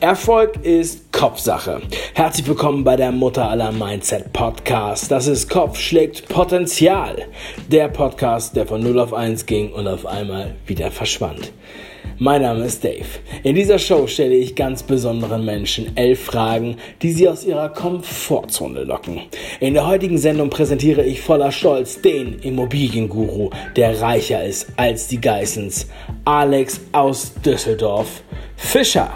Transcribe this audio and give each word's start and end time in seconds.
Erfolg 0.00 0.64
ist 0.64 1.12
Kopfsache. 1.12 1.80
Herzlich 2.14 2.46
willkommen 2.46 2.84
bei 2.84 2.96
der 2.96 3.10
Mutter 3.10 3.48
aller 3.48 3.72
Mindset 3.72 4.32
Podcast. 4.32 5.10
Das 5.10 5.26
ist 5.26 5.48
Kopf 5.48 5.78
schlägt 5.78 6.28
Potenzial. 6.28 7.22
Der 7.68 7.88
Podcast, 7.88 8.54
der 8.54 8.66
von 8.66 8.82
0 8.82 8.98
auf 8.98 9.14
1 9.14 9.46
ging 9.46 9.72
und 9.72 9.86
auf 9.86 10.04
einmal 10.04 10.56
wieder 10.66 10.90
verschwand. 10.90 11.52
Mein 12.18 12.42
Name 12.42 12.64
ist 12.64 12.84
Dave. 12.84 13.06
In 13.42 13.54
dieser 13.54 13.78
Show 13.78 14.06
stelle 14.06 14.34
ich 14.34 14.54
ganz 14.54 14.82
besonderen 14.82 15.44
Menschen 15.44 15.96
elf 15.96 16.24
Fragen, 16.24 16.76
die 17.02 17.12
sie 17.12 17.28
aus 17.28 17.44
ihrer 17.44 17.70
Komfortzone 17.70 18.84
locken. 18.84 19.22
In 19.58 19.74
der 19.74 19.86
heutigen 19.86 20.18
Sendung 20.18 20.50
präsentiere 20.50 21.02
ich 21.02 21.20
voller 21.20 21.50
Stolz 21.50 22.00
den 22.02 22.38
Immobilienguru, 22.40 23.50
der 23.74 24.00
reicher 24.00 24.44
ist 24.44 24.68
als 24.76 25.08
die 25.08 25.20
Geissens, 25.20 25.88
Alex 26.24 26.80
aus 26.92 27.32
Düsseldorf, 27.42 28.22
Fischer. 28.56 29.10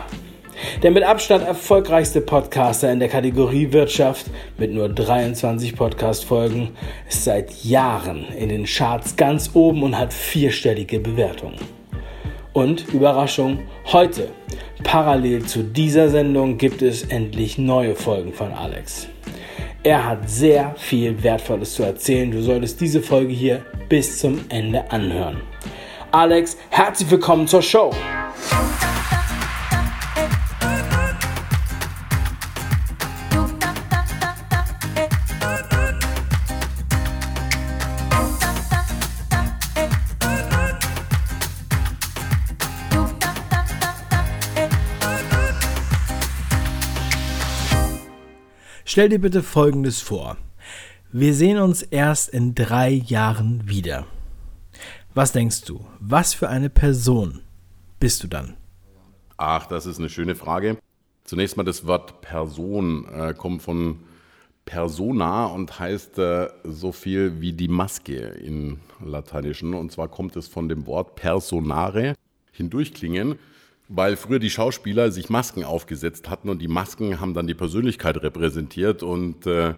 Der 0.82 0.90
mit 0.90 1.02
Abstand 1.02 1.46
erfolgreichste 1.46 2.20
Podcaster 2.20 2.90
in 2.92 3.00
der 3.00 3.08
Kategorie 3.08 3.72
Wirtschaft 3.72 4.26
mit 4.56 4.72
nur 4.72 4.88
23 4.88 5.76
Podcast-Folgen 5.76 6.70
ist 7.08 7.24
seit 7.24 7.64
Jahren 7.64 8.26
in 8.36 8.48
den 8.48 8.64
Charts 8.64 9.16
ganz 9.16 9.50
oben 9.54 9.82
und 9.82 9.98
hat 9.98 10.12
vierstellige 10.12 11.00
Bewertungen. 11.00 11.58
Und 12.52 12.92
Überraschung, 12.92 13.60
heute, 13.92 14.30
parallel 14.82 15.44
zu 15.46 15.62
dieser 15.62 16.08
Sendung, 16.08 16.58
gibt 16.58 16.82
es 16.82 17.02
endlich 17.04 17.58
neue 17.58 17.94
Folgen 17.94 18.32
von 18.32 18.52
Alex. 18.52 19.08
Er 19.84 20.04
hat 20.04 20.28
sehr 20.28 20.74
viel 20.76 21.22
Wertvolles 21.22 21.74
zu 21.74 21.84
erzählen. 21.84 22.30
Du 22.30 22.42
solltest 22.42 22.80
diese 22.80 23.00
Folge 23.00 23.32
hier 23.32 23.64
bis 23.88 24.18
zum 24.18 24.40
Ende 24.48 24.90
anhören. 24.90 25.40
Alex, 26.10 26.56
herzlich 26.70 27.10
willkommen 27.10 27.46
zur 27.46 27.62
Show. 27.62 27.92
Stell 48.90 49.10
dir 49.10 49.18
bitte 49.18 49.42
Folgendes 49.42 50.00
vor. 50.00 50.38
Wir 51.12 51.34
sehen 51.34 51.58
uns 51.58 51.82
erst 51.82 52.30
in 52.30 52.54
drei 52.54 52.88
Jahren 52.88 53.68
wieder. 53.68 54.06
Was 55.12 55.32
denkst 55.32 55.66
du? 55.66 55.84
Was 56.00 56.32
für 56.32 56.48
eine 56.48 56.70
Person 56.70 57.42
bist 58.00 58.22
du 58.22 58.28
dann? 58.28 58.56
Ach, 59.36 59.66
das 59.66 59.84
ist 59.84 59.98
eine 59.98 60.08
schöne 60.08 60.34
Frage. 60.34 60.78
Zunächst 61.24 61.58
mal 61.58 61.64
das 61.64 61.86
Wort 61.86 62.22
Person 62.22 63.06
äh, 63.12 63.34
kommt 63.34 63.60
von 63.60 63.98
persona 64.64 65.44
und 65.44 65.78
heißt 65.78 66.18
äh, 66.18 66.48
so 66.64 66.90
viel 66.90 67.42
wie 67.42 67.52
die 67.52 67.68
Maske 67.68 68.16
im 68.16 68.80
Lateinischen. 69.04 69.74
Und 69.74 69.92
zwar 69.92 70.08
kommt 70.08 70.34
es 70.34 70.48
von 70.48 70.66
dem 70.66 70.86
Wort 70.86 71.14
personare, 71.14 72.14
hindurchklingen 72.52 73.38
weil 73.88 74.16
früher 74.16 74.38
die 74.38 74.50
Schauspieler 74.50 75.10
sich 75.10 75.30
Masken 75.30 75.64
aufgesetzt 75.64 76.28
hatten 76.28 76.50
und 76.50 76.60
die 76.60 76.68
Masken 76.68 77.20
haben 77.20 77.34
dann 77.34 77.46
die 77.46 77.54
Persönlichkeit 77.54 78.22
repräsentiert 78.22 79.02
und 79.02 79.46
äh, 79.46 79.74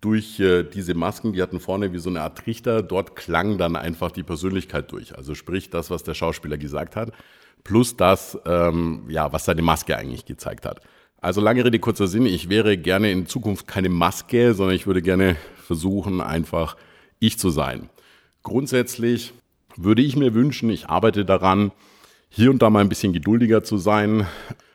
durch 0.00 0.38
äh, 0.40 0.64
diese 0.64 0.94
Masken, 0.94 1.32
die 1.32 1.42
hatten 1.42 1.60
vorne 1.60 1.92
wie 1.92 1.98
so 1.98 2.10
eine 2.10 2.22
Art 2.22 2.38
Trichter, 2.38 2.82
dort 2.82 3.16
klang 3.16 3.58
dann 3.58 3.76
einfach 3.76 4.10
die 4.10 4.22
Persönlichkeit 4.22 4.90
durch. 4.92 5.16
Also 5.16 5.34
sprich 5.34 5.70
das, 5.70 5.90
was 5.90 6.02
der 6.02 6.14
Schauspieler 6.14 6.58
gesagt 6.58 6.96
hat, 6.96 7.12
plus 7.64 7.96
das, 7.96 8.38
ähm, 8.46 9.04
ja, 9.08 9.32
was 9.32 9.44
seine 9.44 9.62
Maske 9.62 9.96
eigentlich 9.96 10.24
gezeigt 10.24 10.66
hat. 10.66 10.80
Also 11.20 11.40
lange 11.40 11.64
Rede, 11.64 11.80
kurzer 11.80 12.06
Sinn, 12.06 12.26
ich 12.26 12.48
wäre 12.48 12.78
gerne 12.78 13.10
in 13.10 13.26
Zukunft 13.26 13.66
keine 13.66 13.88
Maske, 13.88 14.54
sondern 14.54 14.76
ich 14.76 14.86
würde 14.86 15.02
gerne 15.02 15.36
versuchen, 15.56 16.20
einfach 16.20 16.76
ich 17.18 17.38
zu 17.38 17.50
sein. 17.50 17.90
Grundsätzlich 18.44 19.32
würde 19.76 20.02
ich 20.02 20.16
mir 20.16 20.32
wünschen, 20.34 20.70
ich 20.70 20.88
arbeite 20.88 21.24
daran, 21.24 21.72
hier 22.28 22.50
und 22.50 22.62
da 22.62 22.70
mal 22.70 22.80
ein 22.80 22.88
bisschen 22.88 23.12
geduldiger 23.12 23.62
zu 23.62 23.78
sein, 23.78 24.26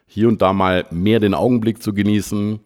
hier 0.07 0.27
und 0.27 0.41
da 0.41 0.53
mal 0.53 0.85
mehr 0.91 1.19
den 1.19 1.33
Augenblick 1.33 1.81
zu 1.81 1.93
genießen 1.93 2.59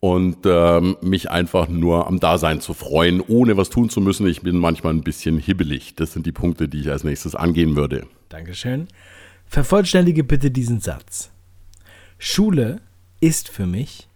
und 0.00 0.38
ähm, 0.44 0.96
mich 1.00 1.30
einfach 1.30 1.68
nur 1.68 2.06
am 2.06 2.20
Dasein 2.20 2.60
zu 2.60 2.72
freuen, 2.72 3.20
ohne 3.20 3.56
was 3.56 3.70
tun 3.70 3.90
zu 3.90 4.00
müssen. 4.00 4.26
Ich 4.26 4.42
bin 4.42 4.56
manchmal 4.56 4.94
ein 4.94 5.02
bisschen 5.02 5.38
hibbelig. 5.38 5.94
Das 5.96 6.12
sind 6.12 6.24
die 6.26 6.32
Punkte, 6.32 6.68
die 6.68 6.80
ich 6.80 6.90
als 6.90 7.04
nächstes 7.04 7.34
angehen 7.34 7.76
würde. 7.76 8.06
Dankeschön. 8.28 8.88
Vervollständige 9.46 10.24
bitte 10.24 10.50
diesen 10.50 10.80
Satz. 10.80 11.30
Schule 12.18 12.80
ist 13.20 13.48
für 13.48 13.66
mich. 13.66 14.08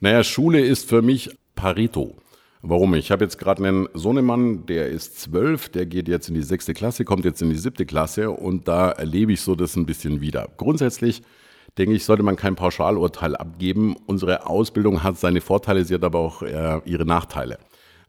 Naja, 0.00 0.22
Schule 0.22 0.60
ist 0.60 0.88
für 0.88 1.02
mich 1.02 1.30
Pareto. 1.54 2.16
Warum? 2.60 2.94
Ich 2.94 3.12
habe 3.12 3.24
jetzt 3.24 3.38
gerade 3.38 3.64
einen 3.64 3.88
Sohnemann, 3.94 4.66
der 4.66 4.88
ist 4.88 5.20
zwölf, 5.20 5.68
der 5.68 5.86
geht 5.86 6.08
jetzt 6.08 6.28
in 6.28 6.34
die 6.34 6.42
sechste 6.42 6.74
Klasse, 6.74 7.04
kommt 7.04 7.24
jetzt 7.24 7.40
in 7.40 7.50
die 7.50 7.56
siebte 7.56 7.86
Klasse 7.86 8.30
und 8.30 8.66
da 8.66 8.90
erlebe 8.90 9.32
ich 9.32 9.40
so 9.42 9.54
das 9.54 9.76
ein 9.76 9.86
bisschen 9.86 10.20
wieder. 10.20 10.48
Grundsätzlich 10.56 11.22
denke 11.78 11.94
ich, 11.94 12.04
sollte 12.04 12.24
man 12.24 12.34
kein 12.34 12.56
Pauschalurteil 12.56 13.36
abgeben. 13.36 13.94
Unsere 14.06 14.46
Ausbildung 14.46 15.04
hat 15.04 15.18
seine 15.18 15.40
Vorteile, 15.40 15.84
sie 15.84 15.94
hat 15.94 16.02
aber 16.02 16.18
auch 16.18 16.42
äh, 16.42 16.80
ihre 16.84 17.04
Nachteile. 17.04 17.58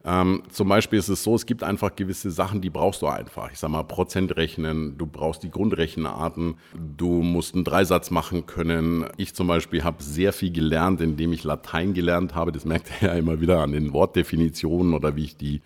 Ähm, 0.02 0.44
zum 0.50 0.68
Beispiel 0.68 0.98
ist 0.98 1.08
es 1.10 1.22
so, 1.22 1.34
es 1.34 1.44
gibt 1.44 1.62
einfach 1.62 1.94
gewisse 1.94 2.30
Sachen, 2.30 2.62
die 2.62 2.70
brauchst 2.70 3.02
du 3.02 3.06
einfach. 3.06 3.52
Ich 3.52 3.58
sag 3.58 3.70
mal, 3.70 3.82
Prozent 3.82 4.34
rechnen, 4.36 4.96
du 4.96 5.04
brauchst 5.06 5.42
die 5.42 5.50
Grundrechenarten, 5.50 6.56
du 6.74 7.22
musst 7.22 7.54
einen 7.54 7.64
Dreisatz 7.64 8.10
machen 8.10 8.46
können. 8.46 9.04
Ich 9.18 9.34
zum 9.34 9.46
Beispiel 9.46 9.84
habe 9.84 10.02
sehr 10.02 10.32
viel 10.32 10.52
gelernt, 10.52 11.02
indem 11.02 11.34
ich 11.34 11.44
Latein 11.44 11.92
gelernt 11.92 12.34
habe. 12.34 12.50
Das 12.50 12.64
merkt 12.64 12.90
ihr 13.02 13.08
ja 13.08 13.14
immer 13.14 13.40
wieder 13.42 13.60
an 13.60 13.72
den 13.72 13.92
Wortdefinitionen 13.92 14.94
oder 14.94 15.16
wie 15.16 15.24
ich 15.24 15.36
die 15.36 15.60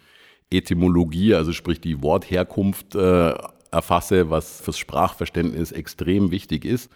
Etymologie, 0.50 1.34
also 1.34 1.52
sprich 1.52 1.80
die 1.80 2.02
Wortherkunft 2.02 2.96
äh, 2.96 3.34
erfasse, 3.70 4.30
was 4.30 4.60
fürs 4.60 4.78
Sprachverständnis 4.78 5.70
extrem 5.70 6.30
wichtig 6.32 6.64
ist. 6.64 6.90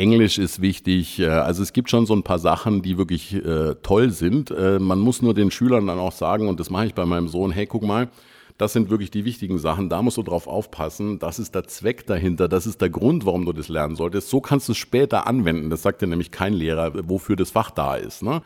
Englisch 0.00 0.38
ist 0.38 0.62
wichtig. 0.62 1.20
Äh, 1.20 1.26
also 1.26 1.62
es 1.62 1.72
gibt 1.72 1.90
schon 1.90 2.06
so 2.06 2.14
ein 2.14 2.22
paar 2.22 2.38
Sachen, 2.38 2.82
die 2.82 2.96
wirklich 2.96 3.34
äh, 3.34 3.74
toll 3.82 4.10
sind. 4.10 4.50
Äh, 4.50 4.78
man 4.78 4.98
muss 4.98 5.20
nur 5.20 5.34
den 5.34 5.50
Schülern 5.50 5.86
dann 5.86 5.98
auch 5.98 6.12
sagen, 6.12 6.48
und 6.48 6.58
das 6.58 6.70
mache 6.70 6.86
ich 6.86 6.94
bei 6.94 7.04
meinem 7.04 7.28
Sohn, 7.28 7.52
hey, 7.52 7.66
guck 7.66 7.82
mal, 7.82 8.08
das 8.56 8.72
sind 8.72 8.90
wirklich 8.90 9.10
die 9.10 9.24
wichtigen 9.24 9.58
Sachen. 9.58 9.88
Da 9.88 10.02
musst 10.02 10.16
du 10.16 10.22
drauf 10.22 10.46
aufpassen. 10.46 11.18
Das 11.18 11.38
ist 11.38 11.54
der 11.54 11.64
Zweck 11.64 12.06
dahinter. 12.06 12.48
Das 12.48 12.66
ist 12.66 12.80
der 12.80 12.90
Grund, 12.90 13.24
warum 13.24 13.46
du 13.46 13.52
das 13.52 13.68
lernen 13.68 13.96
solltest. 13.96 14.28
So 14.28 14.40
kannst 14.40 14.68
du 14.68 14.72
es 14.72 14.78
später 14.78 15.26
anwenden. 15.26 15.70
Das 15.70 15.82
sagt 15.82 16.02
dir 16.02 16.06
nämlich 16.06 16.30
kein 16.30 16.52
Lehrer, 16.52 16.92
wofür 17.08 17.36
das 17.36 17.50
Fach 17.50 17.70
da 17.70 17.96
ist. 17.96 18.22
Ne? 18.22 18.42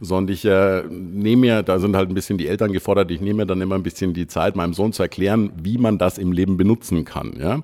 Sondern 0.00 0.32
ich 0.32 0.44
äh, 0.44 0.84
nehme 0.88 1.40
mir, 1.40 1.62
da 1.62 1.78
sind 1.80 1.96
halt 1.96 2.08
ein 2.08 2.14
bisschen 2.14 2.38
die 2.38 2.48
Eltern 2.48 2.72
gefordert, 2.72 3.10
ich 3.10 3.20
nehme 3.20 3.38
mir 3.38 3.46
dann 3.46 3.60
immer 3.60 3.74
ein 3.74 3.82
bisschen 3.82 4.14
die 4.14 4.26
Zeit, 4.26 4.56
meinem 4.56 4.72
Sohn 4.72 4.92
zu 4.92 5.02
erklären, 5.02 5.52
wie 5.62 5.76
man 5.76 5.98
das 5.98 6.16
im 6.16 6.32
Leben 6.32 6.56
benutzen 6.56 7.04
kann. 7.04 7.34
Ja? 7.38 7.60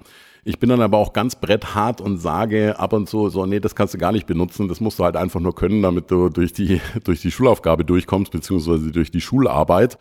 Ich 0.47 0.59
bin 0.59 0.69
dann 0.69 0.83
aber 0.83 0.99
auch 0.99 1.15
ganz 1.15 1.37
bretthart 1.37 2.03
und 2.03 2.19
sage 2.19 2.79
ab 2.79 2.93
und 2.93 3.09
zu 3.09 3.31
so, 3.31 3.47
nee, 3.47 3.61
das 3.61 3.75
kannst 3.75 3.95
du 3.95 3.99
gar 3.99 4.13
nicht 4.13 4.27
benutzen, 4.27 4.69
das 4.69 4.81
musst 4.81 4.99
du 4.99 5.05
halt 5.05 5.17
einfach 5.17 5.41
nur 5.41 5.55
können, 5.55 5.83
damit 5.83 6.11
du 6.11 6.29
durch 6.29 6.53
die, 6.53 6.81
durch 7.05 7.23
die 7.23 7.31
Schulaufgabe 7.31 7.85
durchkommst, 7.85 8.31
beziehungsweise 8.31 8.93
durch 8.93 9.11
die 9.11 9.23
Schularbeit. 9.23 9.99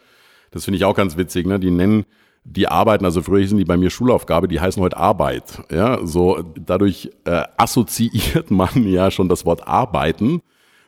Das 0.52 0.66
finde 0.66 0.78
ich 0.78 0.86
auch 0.86 0.96
ganz 0.96 1.18
witzig, 1.18 1.48
ne? 1.48 1.60
Die 1.60 1.72
nennen 1.72 2.06
die 2.46 2.68
Arbeiten, 2.68 3.06
also 3.06 3.22
früher 3.22 3.40
hießen 3.40 3.58
die 3.58 3.64
bei 3.64 3.78
mir 3.78 3.90
Schulaufgabe, 3.90 4.50
die 4.50 4.60
heißen 4.60 4.84
heute 4.84 4.98
Arbeit. 4.98 5.64
Ja, 5.72 6.06
so 6.06 6.44
dadurch 6.60 7.10
äh, 7.24 7.44
assoziiert 7.58 8.52
man 8.52 8.86
ja 8.88 9.12
schon 9.12 9.30
das 9.30 9.46
Wort 9.46 9.66
Arbeiten 9.66 10.42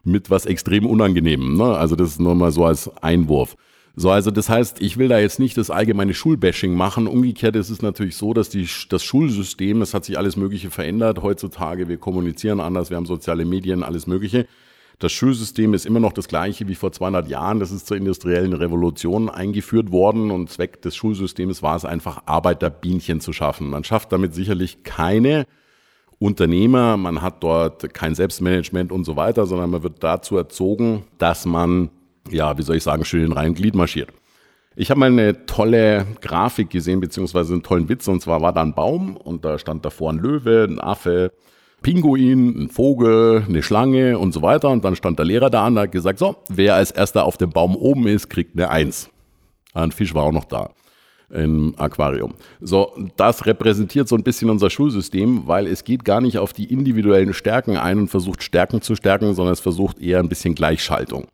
mit 0.03 0.29
was 0.29 0.45
extrem 0.45 0.85
Unangenehmem. 0.85 1.57
Ne? 1.57 1.77
Also 1.77 1.95
das 1.95 2.09
ist 2.09 2.19
nur 2.19 2.35
mal 2.35 2.51
so 2.51 2.65
als 2.65 2.91
Einwurf. 3.01 3.55
So, 3.97 4.11
also 4.11 4.29
das 4.29 4.49
heißt, 4.49 4.81
ich 4.81 4.97
will 4.97 5.07
da 5.07 5.19
jetzt 5.19 5.39
nicht 5.39 5.57
das 5.57 5.69
allgemeine 5.69 6.13
Schulbashing 6.13 6.73
machen. 6.73 7.07
Umgekehrt 7.07 7.55
ist 7.55 7.69
es 7.69 7.81
natürlich 7.81 8.17
so, 8.17 8.33
dass 8.33 8.49
die, 8.49 8.67
das 8.89 9.03
Schulsystem, 9.03 9.81
es 9.81 9.93
hat 9.93 10.03
sich 10.03 10.17
alles 10.17 10.35
Mögliche 10.35 10.69
verändert 10.69 11.21
heutzutage. 11.21 11.87
Wir 11.87 11.97
kommunizieren 11.97 12.59
anders, 12.59 12.89
wir 12.89 12.97
haben 12.97 13.05
soziale 13.05 13.45
Medien, 13.45 13.83
alles 13.83 14.05
Mögliche. 14.05 14.47
Das 14.99 15.13
Schulsystem 15.13 15.73
ist 15.73 15.85
immer 15.85 15.99
noch 15.99 16.13
das 16.13 16.27
gleiche 16.27 16.67
wie 16.67 16.75
vor 16.75 16.91
200 16.91 17.29
Jahren. 17.29 17.59
Das 17.59 17.71
ist 17.71 17.87
zur 17.87 17.95
industriellen 17.95 18.53
Revolution 18.53 19.29
eingeführt 19.29 19.91
worden 19.91 20.29
und 20.31 20.49
Zweck 20.49 20.81
des 20.81 20.95
Schulsystems 20.95 21.63
war 21.63 21.77
es 21.77 21.85
einfach, 21.85 22.23
Arbeiterbienchen 22.25 23.21
zu 23.21 23.31
schaffen. 23.31 23.69
Man 23.69 23.85
schafft 23.85 24.11
damit 24.11 24.33
sicherlich 24.33 24.83
keine 24.83 25.45
Unternehmer, 26.19 26.97
man 26.97 27.21
hat 27.21 27.43
dort 27.43 27.93
kein 27.93 28.15
Selbstmanagement 28.15 28.91
und 28.91 29.03
so 29.03 29.15
weiter, 29.15 29.45
sondern 29.45 29.69
man 29.69 29.83
wird 29.83 30.03
dazu 30.03 30.37
erzogen, 30.37 31.03
dass 31.17 31.45
man 31.45 31.89
ja, 32.29 32.57
wie 32.57 32.61
soll 32.61 32.77
ich 32.77 32.83
sagen, 32.83 33.05
schön 33.05 33.25
in 33.25 33.31
rein 33.31 33.53
Glied 33.53 33.75
marschiert. 33.75 34.09
Ich 34.75 34.89
habe 34.89 34.99
mal 34.99 35.07
eine 35.07 35.45
tolle 35.45 36.05
Grafik 36.21 36.69
gesehen, 36.69 36.99
beziehungsweise 36.99 37.53
einen 37.53 37.63
tollen 37.63 37.87
Witz, 37.87 38.07
und 38.07 38.21
zwar 38.21 38.41
war 38.41 38.51
da 38.51 38.61
ein 38.61 38.75
Baum 38.75 39.15
und 39.15 39.45
da 39.45 39.57
stand 39.57 39.85
davor 39.85 40.11
ein 40.11 40.17
Löwe, 40.17 40.67
ein 40.69 40.81
Affe, 40.81 41.31
Pinguin, 41.81 42.63
ein 42.63 42.69
Vogel, 42.69 43.45
eine 43.47 43.61
Schlange 43.63 44.17
und 44.17 44.33
so 44.33 44.41
weiter. 44.41 44.69
Und 44.69 44.83
dann 44.83 44.95
stand 44.95 45.19
der 45.19 45.25
Lehrer 45.25 45.49
da 45.49 45.67
und 45.67 45.77
hat 45.77 45.91
gesagt, 45.91 46.19
so, 46.19 46.35
wer 46.49 46.75
als 46.75 46.91
erster 46.91 47.25
auf 47.25 47.37
dem 47.37 47.51
Baum 47.51 47.75
oben 47.75 48.07
ist, 48.07 48.29
kriegt 48.29 48.57
eine 48.57 48.69
Eins. 48.69 49.09
Ein 49.73 49.91
Fisch 49.91 50.13
war 50.13 50.23
auch 50.23 50.31
noch 50.31 50.45
da. 50.45 50.71
im 51.29 51.73
Aquarium. 51.77 52.35
So, 52.61 52.93
das 53.17 53.45
repräsentiert 53.45 54.07
so 54.07 54.15
ein 54.15 54.23
bisschen 54.23 54.49
unser 54.49 54.69
Schulsystem, 54.69 55.47
weil 55.47 55.67
es 55.67 55.83
geht 55.83 56.05
gar 56.05 56.21
nicht 56.21 56.37
auf 56.37 56.53
die 56.53 56.71
individuellen 56.71 57.33
Stärken 57.33 57.77
ein 57.77 57.99
und 57.99 58.07
versucht 58.09 58.43
Stärken 58.43 58.81
zu 58.81 58.95
stärken, 58.95 59.33
sondern 59.33 59.53
es 59.53 59.59
versucht 59.59 59.99
eher 59.99 60.19
ein 60.19 60.29
bisschen 60.29 60.55
Gleichschaltung. 60.55 61.27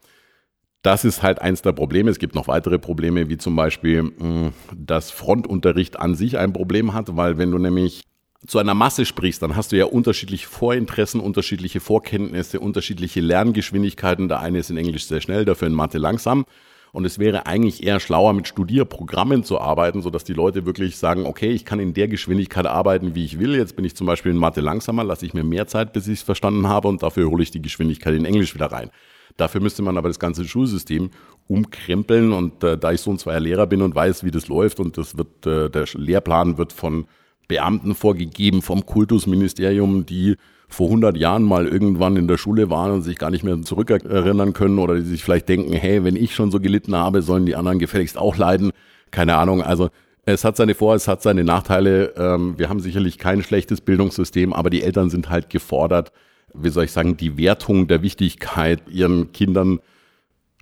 Das 0.81 1.05
ist 1.05 1.21
halt 1.21 1.41
eins 1.41 1.61
der 1.61 1.73
Probleme. 1.73 2.09
Es 2.09 2.17
gibt 2.17 2.33
noch 2.33 2.47
weitere 2.47 2.79
Probleme, 2.79 3.29
wie 3.29 3.37
zum 3.37 3.55
Beispiel, 3.55 3.99
hm, 4.17 4.53
dass 4.75 5.11
Frontunterricht 5.11 5.99
an 5.99 6.15
sich 6.15 6.37
ein 6.37 6.53
Problem 6.53 6.93
hat, 6.93 7.15
weil 7.15 7.37
wenn 7.37 7.51
du 7.51 7.59
nämlich 7.59 8.03
zu 8.47 8.57
einer 8.57 8.73
Masse 8.73 9.05
sprichst, 9.05 9.43
dann 9.43 9.55
hast 9.55 9.71
du 9.71 9.77
ja 9.77 9.85
unterschiedliche 9.85 10.47
Vorinteressen, 10.47 11.21
unterschiedliche 11.21 11.79
Vorkenntnisse, 11.79 12.59
unterschiedliche 12.59 13.21
Lerngeschwindigkeiten. 13.21 14.27
Der 14.27 14.39
eine 14.39 14.57
ist 14.57 14.71
in 14.71 14.77
Englisch 14.77 15.05
sehr 15.05 15.21
schnell, 15.21 15.45
dafür 15.45 15.67
in 15.67 15.75
Mathe 15.75 15.99
langsam. 15.99 16.45
Und 16.91 17.05
es 17.05 17.19
wäre 17.19 17.45
eigentlich 17.45 17.83
eher 17.83 17.99
schlauer, 17.99 18.33
mit 18.33 18.47
Studierprogrammen 18.47 19.43
zu 19.43 19.61
arbeiten, 19.61 20.01
sodass 20.01 20.23
die 20.23 20.33
Leute 20.33 20.65
wirklich 20.65 20.97
sagen, 20.97 21.25
okay, 21.25 21.51
ich 21.51 21.63
kann 21.63 21.79
in 21.79 21.93
der 21.93 22.07
Geschwindigkeit 22.07 22.65
arbeiten, 22.65 23.15
wie 23.15 23.23
ich 23.23 23.39
will. 23.39 23.55
Jetzt 23.55 23.75
bin 23.75 23.85
ich 23.85 23.95
zum 23.95 24.07
Beispiel 24.07 24.31
in 24.31 24.37
Mathe 24.37 24.59
langsamer, 24.59 25.03
lasse 25.03 25.25
ich 25.25 25.33
mir 25.33 25.43
mehr 25.43 25.67
Zeit, 25.67 25.93
bis 25.93 26.07
ich 26.07 26.19
es 26.19 26.23
verstanden 26.23 26.67
habe 26.67 26.87
und 26.87 27.03
dafür 27.03 27.29
hole 27.29 27.43
ich 27.43 27.51
die 27.51 27.61
Geschwindigkeit 27.61 28.15
in 28.15 28.25
Englisch 28.25 28.55
wieder 28.55 28.71
rein. 28.71 28.89
Dafür 29.37 29.61
müsste 29.61 29.81
man 29.81 29.97
aber 29.97 30.09
das 30.09 30.19
ganze 30.19 30.45
Schulsystem 30.45 31.11
umkrempeln 31.47 32.31
und 32.33 32.63
äh, 32.63 32.77
da 32.77 32.91
ich 32.91 33.01
so 33.01 33.11
ein 33.11 33.17
zweier 33.17 33.39
Lehrer 33.39 33.67
bin 33.67 33.81
und 33.81 33.95
weiß, 33.95 34.23
wie 34.23 34.31
das 34.31 34.47
läuft 34.47 34.79
und 34.79 34.97
das 34.97 35.17
wird, 35.17 35.45
äh, 35.45 35.69
der 35.69 35.85
Lehrplan 35.93 36.57
wird 36.57 36.73
von 36.73 37.05
Beamten 37.47 37.95
vorgegeben 37.95 38.61
vom 38.61 38.85
Kultusministerium, 38.85 40.05
die 40.05 40.37
vor 40.69 40.87
100 40.87 41.17
Jahren 41.17 41.43
mal 41.43 41.67
irgendwann 41.67 42.15
in 42.15 42.27
der 42.29 42.37
Schule 42.37 42.69
waren 42.69 42.91
und 42.91 43.01
sich 43.01 43.17
gar 43.17 43.29
nicht 43.29 43.43
mehr 43.43 43.61
zurückerinnern 43.61 44.53
können 44.53 44.79
oder 44.79 44.95
die 44.95 45.01
sich 45.01 45.23
vielleicht 45.23 45.49
denken, 45.49 45.73
hey, 45.73 46.03
wenn 46.05 46.15
ich 46.15 46.33
schon 46.33 46.49
so 46.49 46.61
gelitten 46.61 46.95
habe, 46.95 47.21
sollen 47.21 47.45
die 47.45 47.57
anderen 47.57 47.79
gefälligst 47.79 48.17
auch 48.17 48.37
leiden. 48.37 48.71
Keine 49.11 49.35
Ahnung. 49.35 49.61
Also 49.61 49.89
es 50.25 50.45
hat 50.45 50.55
seine 50.55 50.75
Vor-, 50.75 50.95
es 50.95 51.09
hat 51.09 51.21
seine 51.21 51.43
Nachteile. 51.43 52.13
Ähm, 52.15 52.57
wir 52.57 52.69
haben 52.69 52.79
sicherlich 52.79 53.17
kein 53.17 53.43
schlechtes 53.43 53.81
Bildungssystem, 53.81 54.53
aber 54.53 54.69
die 54.69 54.83
Eltern 54.83 55.09
sind 55.09 55.29
halt 55.29 55.49
gefordert, 55.49 56.13
wie 56.53 56.69
soll 56.69 56.85
ich 56.85 56.91
sagen, 56.91 57.17
die 57.17 57.37
Wertung 57.37 57.87
der 57.87 58.01
Wichtigkeit 58.01 58.81
ihren 58.89 59.31
Kindern 59.31 59.79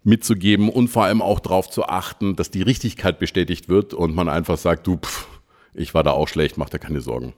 mitzugeben 0.03 0.69
und 0.69 0.88
vor 0.88 1.06
allem 1.06 1.21
auch 1.21 1.39
darauf 1.39 1.69
zu 1.69 1.86
achten, 1.86 2.36
dass 2.36 2.51
die 2.51 2.62
Richtigkeit 2.62 3.19
bestätigt 3.19 3.69
wird 3.69 3.94
und 3.94 4.15
man 4.15 4.30
einfach 4.30 4.57
sagt, 4.57 4.88
du, 4.88 4.97
pff, 4.97 5.27
ich 5.74 5.94
war 5.94 6.03
da 6.03 6.12
auch 6.12 6.27
schlecht, 6.27 6.57
mach 6.57 6.69
dir 6.69 6.80
keine 6.80 7.01
Sorgen. 7.01 7.33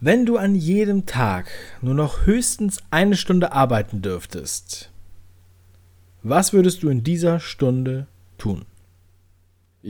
Wenn 0.00 0.26
du 0.26 0.36
an 0.36 0.54
jedem 0.54 1.06
Tag 1.06 1.50
nur 1.82 1.94
noch 1.94 2.24
höchstens 2.24 2.78
eine 2.90 3.16
Stunde 3.16 3.52
arbeiten 3.52 4.00
dürftest, 4.00 4.90
was 6.22 6.52
würdest 6.52 6.82
du 6.82 6.88
in 6.88 7.02
dieser 7.02 7.40
Stunde 7.40 8.06
tun? 8.38 8.64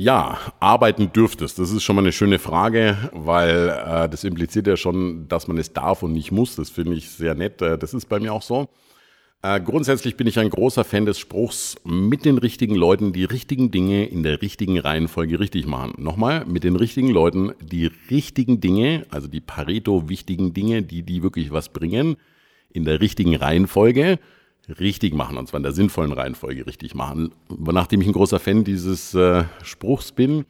Ja, 0.00 0.38
arbeiten 0.60 1.12
dürftest. 1.12 1.58
Das 1.58 1.72
ist 1.72 1.82
schon 1.82 1.96
mal 1.96 2.02
eine 2.02 2.12
schöne 2.12 2.38
Frage, 2.38 2.96
weil 3.12 3.68
äh, 3.84 4.08
das 4.08 4.22
impliziert 4.22 4.68
ja 4.68 4.76
schon, 4.76 5.26
dass 5.26 5.48
man 5.48 5.58
es 5.58 5.72
darf 5.72 6.04
und 6.04 6.12
nicht 6.12 6.30
muss. 6.30 6.54
Das 6.54 6.70
finde 6.70 6.94
ich 6.94 7.08
sehr 7.10 7.34
nett. 7.34 7.60
Äh, 7.62 7.76
das 7.76 7.94
ist 7.94 8.08
bei 8.08 8.20
mir 8.20 8.32
auch 8.32 8.42
so. 8.42 8.68
Äh, 9.42 9.60
grundsätzlich 9.60 10.16
bin 10.16 10.28
ich 10.28 10.38
ein 10.38 10.50
großer 10.50 10.84
Fan 10.84 11.04
des 11.04 11.18
Spruchs, 11.18 11.74
mit 11.84 12.24
den 12.24 12.38
richtigen 12.38 12.76
Leuten 12.76 13.12
die 13.12 13.24
richtigen 13.24 13.72
Dinge 13.72 14.06
in 14.06 14.22
der 14.22 14.40
richtigen 14.40 14.78
Reihenfolge 14.78 15.40
richtig 15.40 15.66
machen. 15.66 15.94
Nochmal, 15.96 16.44
mit 16.46 16.62
den 16.62 16.76
richtigen 16.76 17.10
Leuten 17.10 17.54
die 17.60 17.90
richtigen 18.08 18.60
Dinge, 18.60 19.04
also 19.10 19.26
die 19.26 19.40
Pareto-wichtigen 19.40 20.54
Dinge, 20.54 20.82
die, 20.82 21.02
die 21.02 21.24
wirklich 21.24 21.50
was 21.50 21.70
bringen, 21.70 22.14
in 22.70 22.84
der 22.84 23.00
richtigen 23.00 23.34
Reihenfolge 23.34 24.20
richtig 24.68 25.14
machen, 25.14 25.36
und 25.36 25.48
zwar 25.48 25.58
in 25.58 25.64
der 25.64 25.72
sinnvollen 25.72 26.12
Reihenfolge 26.12 26.66
richtig 26.66 26.94
machen. 26.94 27.32
Nachdem 27.58 28.00
ich 28.00 28.06
ein 28.06 28.12
großer 28.12 28.38
Fan 28.38 28.64
dieses 28.64 29.14
äh, 29.14 29.44
Spruchs 29.62 30.12
bin, 30.12 30.44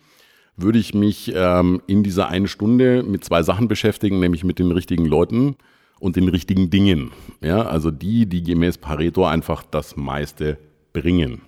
würde 0.56 0.78
ich 0.78 0.92
mich 0.92 1.32
ähm, 1.34 1.80
in 1.86 2.02
dieser 2.02 2.28
einen 2.28 2.48
Stunde 2.48 3.02
mit 3.04 3.24
zwei 3.24 3.42
Sachen 3.42 3.68
beschäftigen, 3.68 4.18
nämlich 4.18 4.42
mit 4.42 4.58
den 4.58 4.72
richtigen 4.72 5.06
Leuten 5.06 5.56
und 6.00 6.16
den 6.16 6.28
richtigen 6.28 6.70
Dingen. 6.70 7.12
Ja, 7.40 7.62
also 7.62 7.90
die, 7.90 8.26
die 8.26 8.42
gemäß 8.42 8.78
Pareto 8.78 9.24
einfach 9.24 9.64
das 9.70 9.96
meiste 9.96 10.58
bringen. 10.92 11.42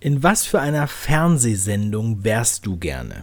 In 0.00 0.24
was 0.24 0.44
für 0.44 0.60
einer 0.60 0.88
Fernsehsendung 0.88 2.24
wärst 2.24 2.66
du 2.66 2.76
gerne? 2.76 3.22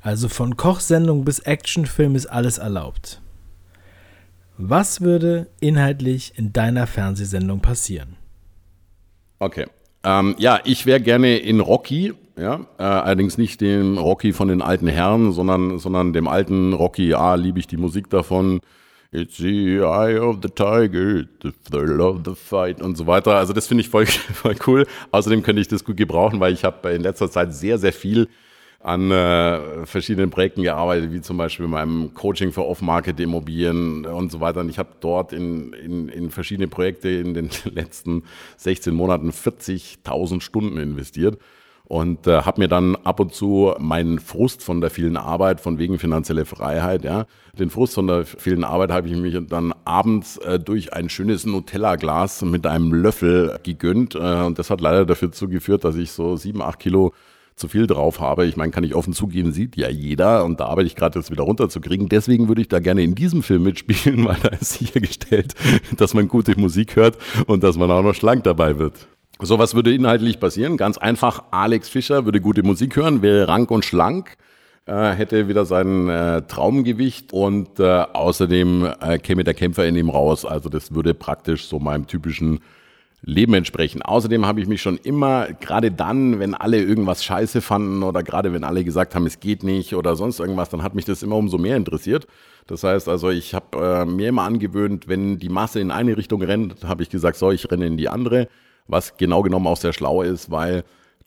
Also 0.00 0.28
von 0.28 0.56
Kochsendung 0.56 1.24
bis 1.24 1.40
Actionfilm 1.40 2.14
ist 2.14 2.26
alles 2.26 2.58
erlaubt. 2.58 3.20
Was 4.60 5.00
würde 5.00 5.46
inhaltlich 5.60 6.32
in 6.34 6.52
deiner 6.52 6.88
Fernsehsendung 6.88 7.60
passieren? 7.60 8.16
Okay. 9.38 9.66
Ähm, 10.02 10.34
ja, 10.38 10.58
ich 10.64 10.84
wäre 10.84 11.00
gerne 11.00 11.38
in 11.38 11.60
Rocky, 11.60 12.12
ja, 12.36 12.66
äh, 12.76 12.82
allerdings 12.82 13.38
nicht 13.38 13.60
dem 13.60 13.98
Rocky 13.98 14.32
von 14.32 14.48
den 14.48 14.60
alten 14.60 14.88
Herren, 14.88 15.30
sondern, 15.32 15.78
sondern 15.78 16.12
dem 16.12 16.26
alten 16.26 16.72
Rocky. 16.72 17.14
Ah, 17.14 17.36
liebe 17.36 17.60
ich 17.60 17.68
die 17.68 17.76
Musik 17.76 18.10
davon. 18.10 18.60
It's 19.12 19.36
the 19.36 19.76
eye 19.76 20.18
of 20.18 20.38
the 20.42 20.48
tiger, 20.48 21.24
the 21.42 21.52
thrill 21.70 22.00
of 22.00 22.22
the 22.24 22.34
fight 22.34 22.82
und 22.82 22.96
so 22.96 23.06
weiter. 23.06 23.36
Also 23.36 23.52
das 23.52 23.68
finde 23.68 23.82
ich 23.82 23.88
voll, 23.88 24.06
voll 24.34 24.56
cool. 24.66 24.86
Außerdem 25.12 25.44
könnte 25.44 25.62
ich 25.62 25.68
das 25.68 25.84
gut 25.84 25.96
gebrauchen, 25.96 26.40
weil 26.40 26.52
ich 26.52 26.64
habe 26.64 26.90
in 26.90 27.02
letzter 27.02 27.30
Zeit 27.30 27.54
sehr, 27.54 27.78
sehr 27.78 27.92
viel 27.92 28.28
an 28.80 29.10
äh, 29.10 29.86
verschiedenen 29.86 30.30
Projekten 30.30 30.62
gearbeitet, 30.62 31.12
wie 31.12 31.20
zum 31.20 31.36
Beispiel 31.36 31.66
meinem 31.66 32.14
Coaching 32.14 32.52
für 32.52 32.64
Off-Market-Immobilien 32.64 34.06
und 34.06 34.30
so 34.30 34.40
weiter. 34.40 34.60
Und 34.60 34.68
ich 34.68 34.78
habe 34.78 34.90
dort 35.00 35.32
in, 35.32 35.72
in, 35.72 36.08
in 36.08 36.30
verschiedene 36.30 36.68
Projekte 36.68 37.08
in 37.08 37.34
den 37.34 37.50
letzten 37.64 38.22
16 38.56 38.94
Monaten 38.94 39.30
40.000 39.30 40.40
Stunden 40.40 40.78
investiert 40.78 41.38
und 41.88 42.26
äh, 42.26 42.42
habe 42.42 42.60
mir 42.60 42.68
dann 42.68 42.96
ab 42.96 43.18
und 43.18 43.34
zu 43.34 43.74
meinen 43.78 44.20
Frust 44.20 44.62
von 44.62 44.80
der 44.80 44.90
vielen 44.90 45.16
Arbeit, 45.16 45.60
von 45.60 45.78
wegen 45.78 45.98
finanzielle 45.98 46.44
Freiheit, 46.44 47.02
ja, 47.02 47.26
den 47.58 47.70
Frust 47.70 47.94
von 47.94 48.06
der 48.06 48.26
vielen 48.26 48.62
Arbeit 48.62 48.92
habe 48.92 49.08
ich 49.08 49.16
mich 49.16 49.36
dann 49.48 49.74
abends 49.84 50.36
äh, 50.36 50.60
durch 50.60 50.92
ein 50.92 51.08
schönes 51.08 51.46
Nutella-Glas 51.46 52.42
mit 52.42 52.66
einem 52.66 52.92
Löffel 52.92 53.58
gegönnt 53.62 54.14
äh, 54.14 54.18
und 54.18 54.58
das 54.58 54.70
hat 54.70 54.82
leider 54.82 55.06
dafür 55.06 55.32
zugeführt, 55.32 55.82
dass 55.82 55.96
ich 55.96 56.12
so 56.12 56.36
sieben, 56.36 56.60
acht 56.60 56.78
Kilo 56.78 57.12
zu 57.58 57.68
viel 57.68 57.86
drauf 57.86 58.20
habe. 58.20 58.46
Ich 58.46 58.56
meine, 58.56 58.72
kann 58.72 58.84
ich 58.84 58.94
offen 58.94 59.12
zugeben, 59.12 59.52
sieht 59.52 59.76
ja 59.76 59.88
jeder 59.88 60.44
und 60.44 60.60
da 60.60 60.66
arbeite 60.66 60.86
ich 60.86 60.96
gerade 60.96 61.18
jetzt 61.18 61.30
wieder 61.30 61.42
runterzukriegen. 61.42 62.08
Deswegen 62.08 62.48
würde 62.48 62.62
ich 62.62 62.68
da 62.68 62.78
gerne 62.78 63.02
in 63.02 63.14
diesem 63.14 63.42
Film 63.42 63.64
mitspielen, 63.64 64.24
weil 64.26 64.36
da 64.42 64.48
ist 64.48 64.74
sichergestellt, 64.74 65.54
dass 65.96 66.14
man 66.14 66.28
gute 66.28 66.58
Musik 66.58 66.96
hört 66.96 67.18
und 67.46 67.62
dass 67.62 67.76
man 67.76 67.90
auch 67.90 68.02
noch 68.02 68.14
schlank 68.14 68.44
dabei 68.44 68.78
wird. 68.78 69.08
So 69.40 69.58
was 69.58 69.74
würde 69.74 69.94
inhaltlich 69.94 70.40
passieren. 70.40 70.76
Ganz 70.76 70.98
einfach, 70.98 71.44
Alex 71.50 71.88
Fischer 71.88 72.24
würde 72.24 72.40
gute 72.40 72.62
Musik 72.62 72.96
hören, 72.96 73.22
wäre 73.22 73.46
rank 73.46 73.70
und 73.70 73.84
schlank, 73.84 74.36
äh, 74.86 75.12
hätte 75.12 75.46
wieder 75.46 75.64
sein 75.64 76.08
äh, 76.08 76.42
Traumgewicht 76.42 77.32
und 77.32 77.78
äh, 77.78 78.04
außerdem 78.12 78.88
äh, 79.00 79.18
käme 79.18 79.44
der 79.44 79.54
Kämpfer 79.54 79.86
in 79.86 79.94
ihm 79.94 80.10
raus. 80.10 80.44
Also 80.44 80.68
das 80.68 80.92
würde 80.92 81.14
praktisch 81.14 81.66
so 81.66 81.78
meinem 81.78 82.06
typischen 82.08 82.60
Leben 83.20 83.54
entsprechen. 83.54 84.02
Außerdem 84.02 84.46
habe 84.46 84.60
ich 84.60 84.68
mich 84.68 84.80
schon 84.80 84.96
immer, 84.96 85.48
gerade 85.60 85.90
dann, 85.90 86.38
wenn 86.38 86.54
alle 86.54 86.80
irgendwas 86.80 87.24
scheiße 87.24 87.60
fanden 87.60 88.02
oder 88.02 88.22
gerade 88.22 88.52
wenn 88.52 88.64
alle 88.64 88.84
gesagt 88.84 89.14
haben, 89.14 89.26
es 89.26 89.40
geht 89.40 89.64
nicht 89.64 89.94
oder 89.94 90.14
sonst 90.14 90.38
irgendwas, 90.38 90.68
dann 90.68 90.82
hat 90.82 90.94
mich 90.94 91.04
das 91.04 91.22
immer 91.22 91.36
umso 91.36 91.58
mehr 91.58 91.76
interessiert. 91.76 92.26
Das 92.68 92.84
heißt 92.84 93.08
also, 93.08 93.30
ich 93.30 93.54
habe 93.54 93.78
äh, 93.78 94.04
mir 94.04 94.28
immer 94.28 94.42
angewöhnt, 94.42 95.08
wenn 95.08 95.38
die 95.38 95.48
Masse 95.48 95.80
in 95.80 95.90
eine 95.90 96.16
Richtung 96.16 96.42
rennt, 96.42 96.84
habe 96.84 97.02
ich 97.02 97.10
gesagt, 97.10 97.36
so, 97.36 97.50
ich 97.50 97.70
renne 97.70 97.86
in 97.86 97.96
die 97.96 98.08
andere 98.08 98.48
was 98.88 99.16
genau 99.16 99.42
genommen 99.42 99.66
auch 99.66 99.76
sehr 99.76 99.92
schlau 99.92 100.22
ist, 100.22 100.50
weil 100.50 100.82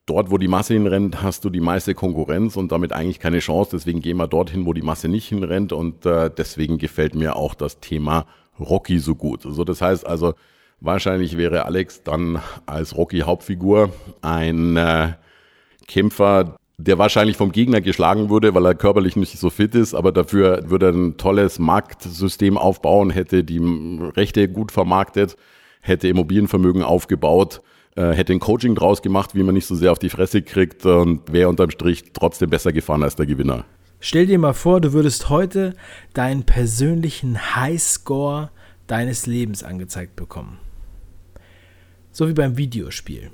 dort, 0.05 0.31
wo 0.31 0.37
die 0.37 0.47
Masse 0.47 0.73
hinrennt, 0.73 1.21
hast 1.21 1.45
du 1.45 1.49
die 1.49 1.61
meiste 1.61 1.93
Konkurrenz 1.93 2.57
und 2.57 2.71
damit 2.71 2.91
eigentlich 2.91 3.19
keine 3.19 3.39
Chance. 3.39 3.71
Deswegen 3.73 4.01
gehen 4.01 4.17
wir 4.17 4.27
dorthin, 4.27 4.65
wo 4.65 4.73
die 4.73 4.81
Masse 4.81 5.07
nicht 5.07 5.29
hinrennt 5.29 5.71
und 5.71 6.05
äh, 6.05 6.29
deswegen 6.35 6.79
gefällt 6.79 7.15
mir 7.15 7.35
auch 7.35 7.53
das 7.53 7.79
Thema 7.79 8.25
Rocky 8.59 8.99
so 8.99 9.15
gut. 9.15 9.45
Also 9.45 9.63
das 9.63 9.81
heißt 9.81 10.05
also, 10.05 10.33
wahrscheinlich 10.81 11.37
wäre 11.37 11.65
Alex 11.65 12.03
dann 12.03 12.41
als 12.65 12.97
Rocky 12.97 13.19
Hauptfigur 13.19 13.93
ein 14.21 14.75
äh, 14.75 15.13
Kämpfer, 15.87 16.57
der 16.77 16.97
wahrscheinlich 16.97 17.37
vom 17.37 17.51
Gegner 17.53 17.79
geschlagen 17.79 18.29
würde, 18.29 18.53
weil 18.53 18.65
er 18.65 18.75
körperlich 18.75 19.15
nicht 19.15 19.39
so 19.39 19.49
fit 19.49 19.75
ist, 19.75 19.93
aber 19.93 20.11
dafür 20.11 20.69
würde 20.69 20.87
er 20.87 20.93
ein 20.93 21.17
tolles 21.17 21.59
Marktsystem 21.59 22.57
aufbauen, 22.57 23.09
hätte 23.09 23.43
die 23.43 23.59
Rechte 24.15 24.49
gut 24.49 24.71
vermarktet 24.71 25.37
hätte 25.81 26.07
Immobilienvermögen 26.07 26.83
aufgebaut, 26.83 27.61
äh, 27.95 28.11
hätte 28.11 28.33
ein 28.33 28.39
Coaching 28.39 28.75
draus 28.75 29.01
gemacht, 29.01 29.35
wie 29.35 29.43
man 29.43 29.53
nicht 29.53 29.65
so 29.65 29.75
sehr 29.75 29.91
auf 29.91 29.99
die 29.99 30.09
Fresse 30.09 30.41
kriegt 30.41 30.85
und 30.85 31.31
wäre 31.31 31.49
unterm 31.49 31.71
Strich 31.71 32.13
trotzdem 32.13 32.49
besser 32.49 32.71
gefahren 32.71 33.03
als 33.03 33.15
der 33.15 33.25
Gewinner. 33.25 33.65
Stell 33.99 34.25
dir 34.25 34.39
mal 34.39 34.53
vor, 34.53 34.81
du 34.81 34.93
würdest 34.93 35.29
heute 35.29 35.73
deinen 36.13 36.43
persönlichen 36.43 37.55
Highscore 37.55 38.49
deines 38.87 39.27
Lebens 39.27 39.63
angezeigt 39.63 40.15
bekommen. 40.15 40.57
So 42.11 42.27
wie 42.27 42.33
beim 42.33 42.57
Videospiel. 42.57 43.31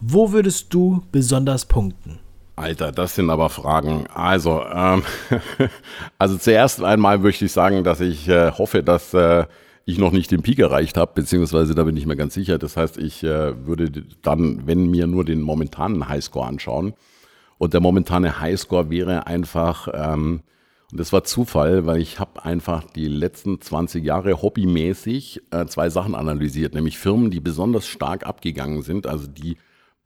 Wo 0.00 0.32
würdest 0.32 0.72
du 0.74 1.02
besonders 1.10 1.64
punkten? 1.64 2.18
Alter, 2.56 2.92
das 2.92 3.14
sind 3.14 3.30
aber 3.30 3.50
Fragen. 3.50 4.06
Also, 4.12 4.62
ähm, 4.64 5.02
also 6.18 6.36
zuerst 6.36 6.82
einmal 6.82 7.18
möchte 7.18 7.44
ich 7.44 7.52
sagen, 7.52 7.84
dass 7.84 8.00
ich 8.00 8.28
äh, 8.28 8.50
hoffe, 8.52 8.82
dass 8.82 9.14
äh, 9.14 9.46
ich 9.84 9.98
noch 9.98 10.12
nicht 10.12 10.30
den 10.30 10.42
Peak 10.42 10.58
erreicht 10.58 10.96
habe, 10.96 11.12
beziehungsweise 11.14 11.74
da 11.74 11.84
bin 11.84 11.96
ich 11.96 12.04
mir 12.04 12.16
ganz 12.16 12.34
sicher. 12.34 12.58
Das 12.58 12.76
heißt, 12.76 12.98
ich 12.98 13.24
äh, 13.24 13.66
würde 13.66 14.04
dann, 14.22 14.66
wenn 14.66 14.90
mir 14.90 15.06
nur 15.06 15.24
den 15.24 15.40
momentanen 15.40 16.08
Highscore 16.08 16.46
anschauen 16.46 16.94
Und 17.56 17.74
der 17.74 17.80
momentane 17.80 18.40
Highscore 18.40 18.90
wäre 18.90 19.26
einfach, 19.26 19.88
ähm, 19.94 20.42
und 20.90 20.98
das 20.98 21.12
war 21.12 21.24
Zufall, 21.24 21.86
weil 21.86 22.00
ich 22.00 22.18
habe 22.18 22.44
einfach 22.44 22.84
die 22.84 23.08
letzten 23.08 23.60
20 23.60 24.04
Jahre 24.04 24.40
hobbymäßig 24.40 25.42
äh, 25.50 25.66
zwei 25.66 25.90
Sachen 25.90 26.14
analysiert, 26.14 26.74
nämlich 26.74 26.98
Firmen, 26.98 27.30
die 27.30 27.40
besonders 27.40 27.86
stark 27.86 28.26
abgegangen 28.26 28.82
sind, 28.82 29.06
also 29.06 29.26
die 29.26 29.58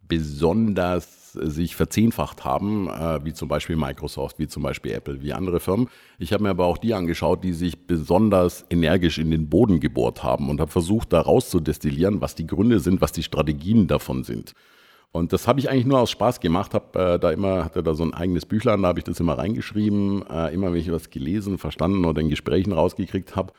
besonders 0.09 1.33
sich 1.33 1.77
verzehnfacht 1.77 2.45
haben, 2.45 2.89
äh, 2.89 3.25
wie 3.25 3.33
zum 3.33 3.49
Beispiel 3.49 3.77
Microsoft, 3.77 4.39
wie 4.39 4.49
zum 4.49 4.63
Beispiel 4.63 4.93
Apple, 4.93 5.23
wie 5.23 5.33
andere 5.33 5.61
Firmen. 5.61 5.89
Ich 6.19 6.33
habe 6.33 6.43
mir 6.43 6.51
aber 6.51 6.67
auch 6.67 6.79
die 6.79 6.95
angeschaut, 6.95 7.45
die 7.45 7.53
sich 7.53 7.87
besonders 7.87 8.67
energisch 8.69 9.19
in 9.19 9.31
den 9.31 9.49
Boden 9.49 9.81
gebohrt 9.81 10.23
haben 10.23 10.51
und 10.51 10.61
habe 10.61 10.71
versucht, 10.71 11.13
da 11.13 11.21
rauszudestillieren, 11.21 12.21
was 12.21 12.35
die 12.35 12.47
Gründe 12.47 12.81
sind, 12.81 13.01
was 13.01 13.13
die 13.13 13.23
Strategien 13.23 13.87
davon 13.87 14.25
sind. 14.25 14.53
Und 15.13 15.35
das 15.35 15.47
habe 15.47 15.61
ich 15.61 15.69
eigentlich 15.69 15.85
nur 15.85 16.01
aus 16.01 16.11
Spaß 16.11 16.41
gemacht, 16.41 16.73
habe 16.73 16.99
äh, 16.99 17.19
da 17.19 17.31
immer, 17.31 17.67
hatte 17.67 17.83
da 17.83 17.95
so 17.95 18.03
ein 18.03 18.15
eigenes 18.15 18.47
Büchlein, 18.47 18.81
da 18.81 18.89
habe 18.89 18.99
ich 18.99 19.05
das 19.05 19.21
immer 19.21 19.37
reingeschrieben, 19.37 20.25
äh, 20.29 20.55
immer 20.55 20.73
wenn 20.73 20.81
ich 20.81 20.91
was 20.91 21.11
gelesen, 21.11 21.59
verstanden 21.59 22.07
oder 22.07 22.23
in 22.23 22.31
Gesprächen 22.31 22.73
rausgekriegt 22.73 23.37
habe. 23.37 23.53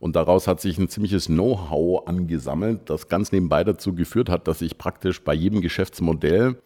Und 0.00 0.16
daraus 0.16 0.48
hat 0.48 0.60
sich 0.60 0.78
ein 0.78 0.88
ziemliches 0.88 1.26
Know-how 1.26 2.06
angesammelt, 2.06 2.90
das 2.90 3.08
ganz 3.08 3.30
nebenbei 3.30 3.62
dazu 3.62 3.94
geführt 3.94 4.28
hat, 4.28 4.48
dass 4.48 4.60
ich 4.60 4.78
praktisch 4.78 5.22
bei 5.22 5.32
jedem 5.32 5.60
Geschäftsmodell 5.60 6.56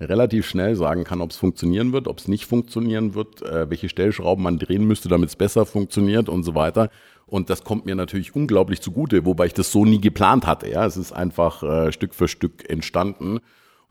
relativ 0.00 0.46
schnell 0.46 0.74
sagen 0.74 1.04
kann, 1.04 1.20
ob 1.20 1.30
es 1.30 1.36
funktionieren 1.36 1.92
wird, 1.92 2.08
ob 2.08 2.18
es 2.18 2.28
nicht 2.28 2.46
funktionieren 2.46 3.14
wird, 3.14 3.42
äh, 3.42 3.68
welche 3.68 3.90
Stellschrauben 3.90 4.42
man 4.42 4.58
drehen 4.58 4.86
müsste, 4.86 5.08
damit 5.08 5.28
es 5.28 5.36
besser 5.36 5.66
funktioniert 5.66 6.30
und 6.30 6.44
so 6.44 6.54
weiter. 6.54 6.88
Und 7.26 7.50
das 7.50 7.62
kommt 7.62 7.86
mir 7.86 7.94
natürlich 7.94 8.34
unglaublich 8.34 8.80
zugute, 8.80 9.24
wobei 9.26 9.46
ich 9.46 9.54
das 9.54 9.70
so 9.70 9.84
nie 9.84 10.00
geplant 10.00 10.46
hatte. 10.46 10.68
Ja, 10.68 10.84
es 10.86 10.96
ist 10.96 11.12
einfach 11.12 11.62
äh, 11.62 11.92
Stück 11.92 12.14
für 12.14 12.26
Stück 12.26 12.68
entstanden. 12.68 13.40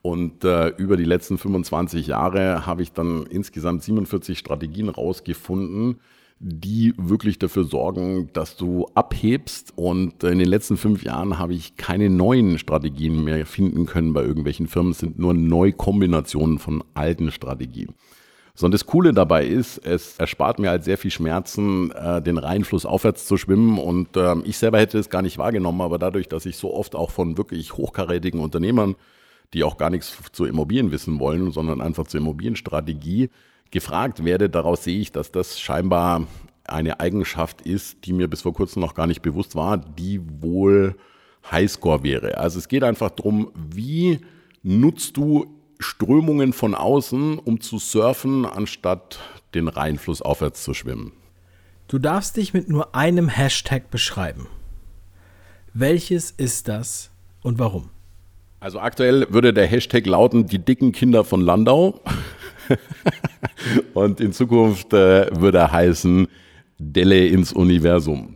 Und 0.01 0.43
äh, 0.43 0.69
über 0.69 0.97
die 0.97 1.05
letzten 1.05 1.37
25 1.37 2.07
Jahre 2.07 2.65
habe 2.65 2.81
ich 2.81 2.91
dann 2.91 3.25
insgesamt 3.27 3.83
47 3.83 4.37
Strategien 4.37 4.89
rausgefunden, 4.89 5.99
die 6.39 6.95
wirklich 6.97 7.37
dafür 7.37 7.65
sorgen, 7.65 8.29
dass 8.33 8.57
du 8.57 8.87
abhebst. 8.95 9.73
Und 9.75 10.23
in 10.23 10.39
den 10.39 10.47
letzten 10.47 10.77
fünf 10.77 11.03
Jahren 11.03 11.37
habe 11.37 11.53
ich 11.53 11.77
keine 11.77 12.09
neuen 12.09 12.57
Strategien 12.57 13.23
mehr 13.23 13.45
finden 13.45 13.85
können 13.85 14.13
bei 14.13 14.23
irgendwelchen 14.23 14.67
Firmen. 14.67 14.93
Es 14.93 14.99
sind 14.99 15.19
nur 15.19 15.35
Neukombinationen 15.35 16.57
von 16.57 16.83
alten 16.95 17.31
Strategien. 17.31 17.93
Sondern 18.55 18.73
das 18.73 18.87
Coole 18.87 19.13
dabei 19.13 19.45
ist, 19.45 19.77
es 19.85 20.17
erspart 20.17 20.57
mir 20.57 20.71
halt 20.71 20.83
sehr 20.83 20.97
viel 20.97 21.11
Schmerzen, 21.11 21.91
äh, 21.91 22.23
den 22.23 22.39
Rheinfluss 22.39 22.87
aufwärts 22.87 23.27
zu 23.27 23.37
schwimmen. 23.37 23.77
Und 23.77 24.17
äh, 24.17 24.35
ich 24.45 24.57
selber 24.57 24.79
hätte 24.79 24.97
es 24.97 25.11
gar 25.11 25.21
nicht 25.21 25.37
wahrgenommen, 25.37 25.81
aber 25.81 25.99
dadurch, 25.99 26.27
dass 26.27 26.47
ich 26.47 26.57
so 26.57 26.73
oft 26.73 26.95
auch 26.95 27.11
von 27.11 27.37
wirklich 27.37 27.77
hochkarätigen 27.77 28.39
Unternehmern 28.39 28.95
die 29.53 29.63
auch 29.63 29.77
gar 29.77 29.89
nichts 29.89 30.17
zu 30.31 30.45
Immobilien 30.45 30.91
wissen 30.91 31.19
wollen, 31.19 31.51
sondern 31.51 31.81
einfach 31.81 32.07
zur 32.07 32.19
Immobilienstrategie 32.19 33.29
gefragt 33.71 34.23
werde. 34.23 34.49
Daraus 34.49 34.83
sehe 34.83 34.99
ich, 34.99 35.11
dass 35.11 35.31
das 35.31 35.59
scheinbar 35.59 36.27
eine 36.63 36.99
Eigenschaft 36.99 37.61
ist, 37.61 38.05
die 38.05 38.13
mir 38.13 38.27
bis 38.27 38.41
vor 38.41 38.53
kurzem 38.53 38.81
noch 38.81 38.93
gar 38.93 39.07
nicht 39.07 39.21
bewusst 39.21 39.55
war, 39.55 39.77
die 39.77 40.21
wohl 40.41 40.95
Highscore 41.49 42.03
wäre. 42.03 42.37
Also 42.37 42.59
es 42.59 42.67
geht 42.67 42.83
einfach 42.83 43.09
darum, 43.09 43.51
wie 43.55 44.19
nutzt 44.63 45.17
du 45.17 45.47
Strömungen 45.79 46.53
von 46.53 46.75
außen, 46.75 47.39
um 47.39 47.59
zu 47.59 47.79
surfen, 47.79 48.45
anstatt 48.45 49.19
den 49.55 49.67
Rheinfluss 49.67 50.21
aufwärts 50.21 50.63
zu 50.63 50.73
schwimmen. 50.73 51.13
Du 51.87 51.97
darfst 51.97 52.37
dich 52.37 52.53
mit 52.53 52.69
nur 52.69 52.95
einem 52.95 53.27
Hashtag 53.27 53.89
beschreiben. 53.89 54.47
Welches 55.73 56.31
ist 56.31 56.67
das 56.67 57.09
und 57.41 57.59
warum? 57.59 57.89
Also 58.61 58.79
aktuell 58.79 59.25
würde 59.31 59.53
der 59.53 59.65
Hashtag 59.65 60.05
lauten, 60.05 60.45
die 60.45 60.59
dicken 60.59 60.91
Kinder 60.91 61.23
von 61.23 61.41
Landau. 61.41 61.99
Und 63.95 64.21
in 64.21 64.33
Zukunft 64.33 64.93
äh, 64.93 65.35
würde 65.35 65.57
er 65.57 65.71
heißen, 65.71 66.27
Delle 66.77 67.25
ins 67.27 67.53
Universum. 67.53 68.35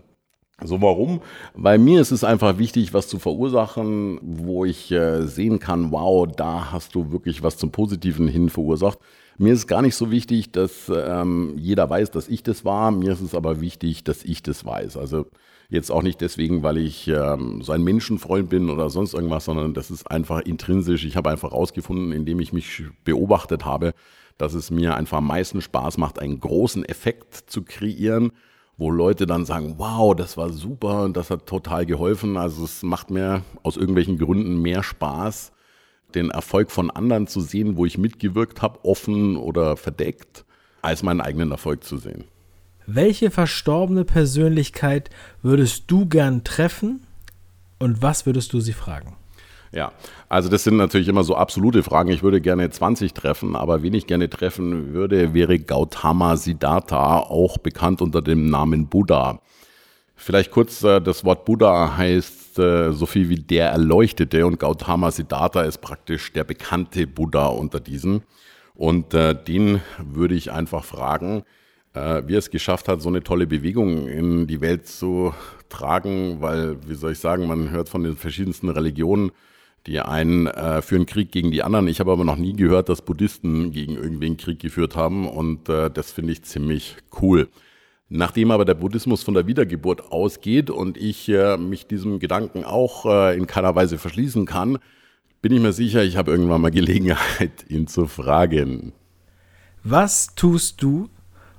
So 0.63 0.81
warum? 0.81 1.21
Weil 1.53 1.77
mir 1.77 2.01
ist 2.01 2.11
es 2.11 2.23
einfach 2.23 2.57
wichtig, 2.57 2.91
was 2.91 3.07
zu 3.07 3.19
verursachen, 3.19 4.19
wo 4.23 4.65
ich 4.65 4.91
äh, 4.91 5.27
sehen 5.27 5.59
kann, 5.59 5.91
wow, 5.91 6.27
da 6.27 6.71
hast 6.71 6.95
du 6.95 7.11
wirklich 7.11 7.43
was 7.43 7.57
zum 7.57 7.71
Positiven 7.71 8.27
hin 8.27 8.49
verursacht. 8.49 8.97
Mir 9.37 9.53
ist 9.53 9.67
gar 9.67 9.81
nicht 9.81 9.95
so 9.95 10.11
wichtig, 10.11 10.51
dass 10.51 10.89
ähm, 10.93 11.55
jeder 11.57 11.89
weiß, 11.89 12.11
dass 12.11 12.27
ich 12.27 12.43
das 12.43 12.63
war. 12.63 12.91
Mir 12.91 13.11
ist 13.11 13.21
es 13.21 13.35
aber 13.35 13.61
wichtig, 13.61 14.03
dass 14.03 14.23
ich 14.23 14.43
das 14.43 14.65
weiß. 14.65 14.97
Also 14.97 15.25
Jetzt 15.69 15.91
auch 15.91 16.03
nicht 16.03 16.21
deswegen, 16.21 16.61
weil 16.61 16.77
ich 16.77 17.07
ähm, 17.07 17.61
so 17.61 17.71
ein 17.71 17.83
Menschenfreund 17.83 18.49
bin 18.49 18.69
oder 18.69 18.89
sonst 18.89 19.13
irgendwas, 19.13 19.45
sondern 19.45 19.73
das 19.73 19.89
ist 19.89 20.09
einfach 20.11 20.41
intrinsisch. 20.41 21.05
Ich 21.05 21.15
habe 21.15 21.31
einfach 21.31 21.51
herausgefunden, 21.51 22.11
indem 22.11 22.39
ich 22.39 22.53
mich 22.53 22.83
beobachtet 23.03 23.65
habe, 23.65 23.93
dass 24.37 24.53
es 24.53 24.69
mir 24.69 24.95
einfach 24.95 25.17
am 25.17 25.27
meisten 25.27 25.61
Spaß 25.61 25.97
macht, 25.97 26.19
einen 26.19 26.39
großen 26.39 26.85
Effekt 26.85 27.33
zu 27.47 27.63
kreieren, 27.63 28.31
wo 28.77 28.91
Leute 28.91 29.25
dann 29.25 29.45
sagen, 29.45 29.75
wow, 29.77 30.15
das 30.15 30.37
war 30.37 30.49
super 30.49 31.03
und 31.03 31.17
das 31.17 31.31
hat 31.31 31.47
total 31.47 31.85
geholfen. 31.85 32.37
Also 32.37 32.63
es 32.63 32.83
macht 32.83 33.09
mir 33.09 33.41
aus 33.63 33.77
irgendwelchen 33.77 34.19
Gründen 34.19 34.61
mehr 34.61 34.83
Spaß, 34.83 35.51
den 36.15 36.31
Erfolg 36.31 36.71
von 36.71 36.89
anderen 36.89 37.27
zu 37.27 37.41
sehen, 37.41 37.77
wo 37.77 37.85
ich 37.85 37.97
mitgewirkt 37.97 38.61
habe, 38.61 38.83
offen 38.83 39.37
oder 39.37 39.77
verdeckt, 39.77 40.45
als 40.81 41.03
meinen 41.03 41.21
eigenen 41.21 41.51
Erfolg 41.51 41.83
zu 41.83 41.97
sehen. 41.97 42.25
Welche 42.87 43.31
verstorbene 43.31 44.05
Persönlichkeit 44.05 45.09
würdest 45.41 45.85
du 45.87 46.05
gern 46.05 46.43
treffen 46.43 47.01
und 47.79 48.01
was 48.01 48.25
würdest 48.25 48.53
du 48.53 48.59
sie 48.59 48.73
fragen? 48.73 49.15
Ja, 49.71 49.91
also 50.29 50.47
das 50.47 50.63
sind 50.63 50.77
natürlich 50.77 51.09
immer 51.09 51.23
so 51.23 51.35
absolute 51.35 51.83
Fragen. 51.83 52.09
Ich 52.09 52.23
würde 52.23 52.39
gerne 52.39 52.69
20 52.69 53.13
treffen, 53.13 53.55
aber 53.57 53.83
wen 53.83 53.93
ich 53.93 54.07
gerne 54.07 54.29
treffen 54.29 54.93
würde, 54.93 55.33
wäre 55.33 55.59
Gautama 55.59 56.37
Siddhartha, 56.37 57.19
auch 57.19 57.57
bekannt 57.57 58.01
unter 58.01 58.21
dem 58.21 58.49
Namen 58.49 58.87
Buddha. 58.87 59.41
Vielleicht 60.15 60.51
kurz, 60.51 60.83
äh, 60.83 61.01
das 61.01 61.25
Wort 61.25 61.45
Buddha 61.45 61.97
heißt 61.97 62.57
äh, 62.59 62.91
so 62.93 63.05
viel 63.05 63.29
wie 63.29 63.35
der 63.35 63.69
Erleuchtete 63.69 64.45
und 64.45 64.59
Gautama 64.59 65.11
Siddhartha 65.11 65.63
ist 65.63 65.79
praktisch 65.79 66.31
der 66.31 66.43
bekannte 66.43 67.05
Buddha 67.05 67.47
unter 67.47 67.79
diesen. 67.79 68.23
Und 68.73 69.13
äh, 69.13 69.35
den 69.35 69.81
würde 69.99 70.35
ich 70.35 70.51
einfach 70.51 70.83
fragen, 70.83 71.43
wie 71.97 72.33
er 72.33 72.39
es 72.39 72.49
geschafft 72.49 72.89
hat, 72.89 73.01
so 73.01 73.07
eine 73.07 73.23
tolle 73.23 73.47
Bewegung 73.47 74.09
in 74.09 74.47
die 74.47 74.59
Welt 74.59 74.85
zu 74.85 75.33
tragen, 75.69 76.41
weil, 76.41 76.75
wie 76.89 76.93
soll 76.93 77.13
ich 77.13 77.19
sagen, 77.19 77.47
man 77.47 77.69
hört 77.69 77.87
von 77.87 78.03
den 78.03 78.17
verschiedensten 78.17 78.67
Religionen, 78.67 79.31
die 79.87 79.99
einen 79.99 80.47
äh, 80.47 80.81
führen 80.81 81.05
Krieg 81.05 81.31
gegen 81.31 81.51
die 81.51 81.63
anderen. 81.63 81.87
Ich 81.87 81.99
habe 81.99 82.11
aber 82.11 82.25
noch 82.25 82.37
nie 82.37 82.53
gehört, 82.53 82.89
dass 82.89 83.01
Buddhisten 83.01 83.71
gegen 83.71 83.95
irgendwen 83.95 84.37
Krieg 84.37 84.59
geführt 84.59 84.95
haben 84.95 85.27
und 85.27 85.69
äh, 85.69 85.89
das 85.89 86.11
finde 86.11 86.33
ich 86.33 86.43
ziemlich 86.43 86.97
cool. 87.21 87.47
Nachdem 88.09 88.51
aber 88.51 88.65
der 88.65 88.75
Buddhismus 88.75 89.23
von 89.23 89.33
der 89.33 89.47
Wiedergeburt 89.47 90.11
ausgeht 90.11 90.69
und 90.69 90.97
ich 90.97 91.27
äh, 91.29 91.57
mich 91.57 91.87
diesem 91.87 92.19
Gedanken 92.19 92.63
auch 92.63 93.05
äh, 93.05 93.35
in 93.35 93.47
keiner 93.47 93.75
Weise 93.75 93.97
verschließen 93.97 94.45
kann, 94.45 94.77
bin 95.41 95.53
ich 95.53 95.61
mir 95.61 95.73
sicher, 95.73 96.03
ich 96.03 96.15
habe 96.15 96.31
irgendwann 96.31 96.61
mal 96.61 96.71
Gelegenheit, 96.71 97.65
ihn 97.67 97.87
zu 97.87 98.05
fragen. 98.05 98.93
Was 99.83 100.35
tust 100.35 100.83
du, 100.83 101.09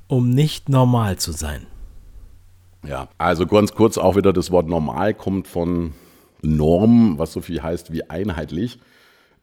um 0.07 0.31
nicht 0.31 0.69
normal 0.69 1.19
zu 1.19 1.33
sein? 1.33 1.67
Ja, 2.87 3.09
also 3.19 3.47
ganz 3.47 3.73
kurz 3.73 3.99
auch 3.99 4.15
wieder 4.17 4.33
das 4.33 4.53
Wort 4.53 4.69
normal 4.69 5.15
kommt 5.15 5.49
von 5.49 5.95
Norm, 6.43 7.19
was 7.19 7.33
so 7.33 7.41
viel 7.41 7.63
heißt 7.63 7.93
wie 7.93 8.09
einheitlich. 8.09 8.79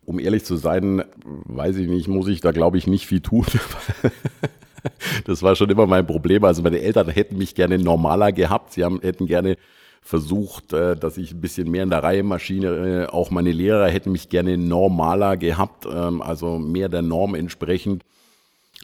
Um 0.05 0.19
ehrlich 0.19 0.45
zu 0.45 0.55
sein, 0.55 1.03
weiß 1.23 1.77
ich 1.77 1.89
nicht, 1.89 2.07
muss 2.07 2.27
ich 2.27 2.39
da 2.39 2.51
glaube 2.51 2.77
ich 2.77 2.87
nicht 2.87 3.07
viel 3.07 3.21
tun. 3.21 3.45
das 5.25 5.43
war 5.43 5.55
schon 5.55 5.69
immer 5.69 5.85
mein 5.85 6.05
Problem. 6.05 6.43
Also 6.43 6.61
meine 6.61 6.79
Eltern 6.79 7.09
hätten 7.09 7.37
mich 7.37 7.55
gerne 7.55 7.77
normaler 7.77 8.31
gehabt. 8.31 8.73
Sie 8.73 8.83
haben, 8.83 8.99
hätten 9.01 9.27
gerne 9.27 9.57
versucht, 10.01 10.73
äh, 10.73 10.95
dass 10.95 11.17
ich 11.17 11.31
ein 11.31 11.41
bisschen 11.41 11.71
mehr 11.71 11.83
in 11.83 11.89
der 11.89 12.03
Reihe 12.03 12.23
maschine. 12.23 13.07
Auch 13.11 13.31
meine 13.31 13.51
Lehrer 13.51 13.87
hätten 13.87 14.11
mich 14.11 14.29
gerne 14.29 14.57
normaler 14.57 15.37
gehabt, 15.37 15.85
ähm, 15.85 16.21
also 16.21 16.59
mehr 16.59 16.89
der 16.89 17.01
Norm 17.01 17.35
entsprechend. 17.35 18.03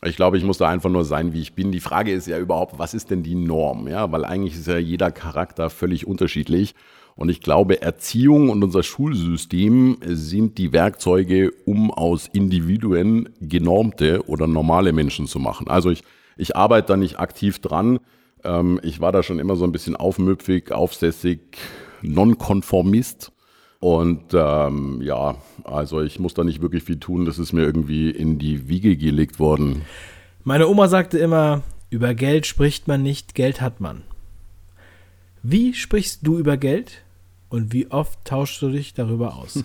Ich 0.06 0.15
glaube, 0.15 0.38
ich 0.38 0.46
muss 0.46 0.60
da 0.60 0.70
einfach 0.70 0.89
nur 0.89 1.03
sein, 1.03 1.34
wie 1.34 1.41
ich 1.41 1.53
bin. 1.53 1.74
Die 1.74 1.82
Frage 1.82 2.13
ist 2.13 2.25
ja 2.25 2.39
überhaupt, 2.39 2.79
was 2.79 2.94
ist 2.94 3.10
denn 3.10 3.22
die 3.22 3.36
Norm? 3.36 3.88
Ja, 3.89 4.10
weil 4.12 4.24
eigentlich 4.24 4.56
ist 4.56 4.68
ja 4.68 4.77
jeder 4.77 5.12
Charakter 5.12 5.70
völlig 5.70 6.08
unterschiedlich. 6.08 6.74
Und 7.19 7.27
ich 7.27 7.41
glaube, 7.41 7.81
Erziehung 7.81 8.49
und 8.49 8.63
unser 8.63 8.81
Schulsystem 8.81 9.97
sind 10.05 10.57
die 10.57 10.71
Werkzeuge, 10.71 11.51
um 11.65 11.91
aus 11.91 12.29
Individuen 12.31 13.27
genormte 13.41 14.25
oder 14.29 14.47
normale 14.47 14.93
Menschen 14.93 15.27
zu 15.27 15.38
machen. 15.38 15.67
Also 15.67 15.89
ich, 15.89 16.05
ich 16.38 16.55
arbeite 16.55 16.88
da 16.88 16.95
nicht 16.95 17.19
aktiv 17.19 17.59
dran. 17.59 17.99
Ähm, 18.45 18.79
ich 18.83 19.01
war 19.01 19.11
da 19.11 19.21
schon 19.21 19.39
immer 19.39 19.57
so 19.57 19.65
ein 19.65 19.73
bisschen 19.73 19.97
aufmüpfig, 19.97 20.71
aufsässig, 20.71 21.41
nonkonformist. 22.01 23.33
Und 23.81 24.33
ähm, 24.33 25.01
ja, 25.01 25.35
also 25.65 25.99
ich 25.99 26.21
muss 26.21 26.33
da 26.33 26.45
nicht 26.45 26.61
wirklich 26.61 26.83
viel 26.83 27.01
tun. 27.01 27.25
Das 27.25 27.38
ist 27.38 27.51
mir 27.51 27.63
irgendwie 27.63 28.11
in 28.11 28.39
die 28.39 28.69
Wiege 28.69 28.95
gelegt 28.95 29.39
worden. 29.39 29.81
Meine 30.45 30.69
Oma 30.69 30.88
sagte 30.88 31.17
immer, 31.17 31.63
über 31.89 32.13
Geld 32.13 32.45
spricht 32.45 32.88
man 32.88 33.03
nicht, 33.03 33.35
Geld 33.35 33.59
hat 33.59 33.81
man. 33.81 34.03
Wie 35.43 35.73
sprichst 35.73 36.25
du 36.25 36.38
über 36.38 36.55
Geld 36.55 37.03
und 37.50 37.74
wie 37.74 37.89
oft 37.91 38.24
tauschst 38.25 38.62
du 38.62 38.70
dich 38.70 38.94
darüber 38.94 39.36
aus? 39.36 39.63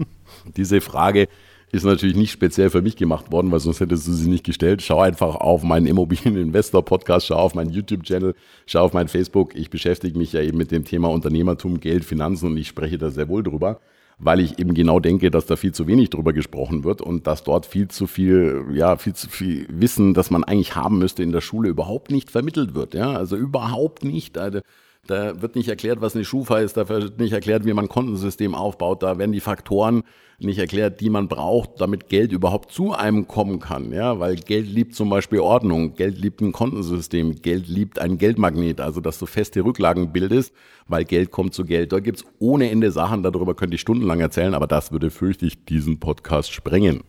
Diese 0.56 0.80
Frage 0.80 1.28
ist 1.74 1.84
natürlich 1.84 2.16
nicht 2.16 2.30
speziell 2.30 2.70
für 2.70 2.82
mich 2.82 2.94
gemacht 2.96 3.32
worden, 3.32 3.50
weil 3.50 3.58
sonst 3.58 3.80
hättest 3.80 4.06
du 4.06 4.12
sie 4.12 4.30
nicht 4.30 4.44
gestellt. 4.44 4.80
Schau 4.80 5.00
einfach 5.00 5.34
auf 5.34 5.64
meinen 5.64 5.86
Immobilieninvestor-Podcast, 5.86 7.26
schau 7.26 7.36
auf 7.36 7.54
meinen 7.54 7.70
YouTube-Channel, 7.70 8.34
schau 8.66 8.84
auf 8.84 8.92
mein 8.92 9.08
Facebook. 9.08 9.56
Ich 9.56 9.70
beschäftige 9.70 10.16
mich 10.16 10.32
ja 10.32 10.40
eben 10.40 10.56
mit 10.56 10.70
dem 10.70 10.84
Thema 10.84 11.10
Unternehmertum, 11.10 11.80
Geld, 11.80 12.04
Finanzen 12.04 12.52
und 12.52 12.56
ich 12.56 12.68
spreche 12.68 12.96
da 12.96 13.10
sehr 13.10 13.28
wohl 13.28 13.42
drüber, 13.42 13.80
weil 14.18 14.38
ich 14.38 14.60
eben 14.60 14.72
genau 14.72 15.00
denke, 15.00 15.32
dass 15.32 15.46
da 15.46 15.56
viel 15.56 15.72
zu 15.72 15.88
wenig 15.88 16.10
drüber 16.10 16.32
gesprochen 16.32 16.84
wird 16.84 17.02
und 17.02 17.26
dass 17.26 17.42
dort 17.42 17.66
viel 17.66 17.88
zu 17.88 18.06
viel, 18.06 18.66
ja, 18.72 18.96
viel 18.96 19.14
zu 19.14 19.28
viel 19.28 19.66
Wissen, 19.68 20.14
das 20.14 20.30
man 20.30 20.44
eigentlich 20.44 20.76
haben 20.76 20.98
müsste 20.98 21.24
in 21.24 21.32
der 21.32 21.40
Schule, 21.40 21.70
überhaupt 21.70 22.12
nicht 22.12 22.30
vermittelt 22.30 22.76
wird. 22.76 22.94
Ja, 22.94 23.14
also 23.14 23.36
überhaupt 23.36 24.04
nicht. 24.04 24.38
Also 24.38 24.60
da 25.06 25.40
wird 25.40 25.56
nicht 25.56 25.68
erklärt, 25.68 26.00
was 26.00 26.14
eine 26.14 26.24
Schufa 26.24 26.58
ist, 26.58 26.76
da 26.76 26.88
wird 26.88 27.18
nicht 27.18 27.32
erklärt, 27.32 27.64
wie 27.64 27.72
man 27.72 27.86
ein 27.86 27.88
Kontensystem 27.88 28.54
aufbaut, 28.54 29.02
da 29.02 29.18
werden 29.18 29.32
die 29.32 29.40
Faktoren 29.40 30.02
nicht 30.38 30.58
erklärt, 30.58 31.00
die 31.00 31.10
man 31.10 31.28
braucht, 31.28 31.80
damit 31.80 32.08
Geld 32.08 32.32
überhaupt 32.32 32.72
zu 32.72 32.92
einem 32.92 33.28
kommen 33.28 33.60
kann. 33.60 33.92
Ja, 33.92 34.18
weil 34.18 34.36
Geld 34.36 34.66
liebt 34.66 34.94
zum 34.94 35.08
Beispiel 35.08 35.40
Ordnung, 35.40 35.94
Geld 35.94 36.18
liebt 36.18 36.40
ein 36.40 36.52
Kontensystem, 36.52 37.40
Geld 37.40 37.68
liebt 37.68 37.98
ein 37.98 38.18
Geldmagnet, 38.18 38.80
also 38.80 39.00
dass 39.00 39.18
du 39.18 39.26
feste 39.26 39.64
Rücklagen 39.64 40.12
bildest, 40.12 40.52
weil 40.88 41.04
Geld 41.04 41.30
kommt 41.30 41.54
zu 41.54 41.64
Geld. 41.64 41.92
Da 41.92 42.00
gibt's 42.00 42.24
ohne 42.38 42.70
Ende 42.70 42.90
Sachen, 42.90 43.22
darüber 43.22 43.54
könnte 43.54 43.76
ich 43.76 43.80
stundenlang 43.80 44.20
erzählen, 44.20 44.54
aber 44.54 44.66
das 44.66 44.92
würde, 44.92 45.10
fürchte 45.10 45.46
ich, 45.46 45.64
diesen 45.64 46.00
Podcast 46.00 46.52
sprengen. 46.52 47.02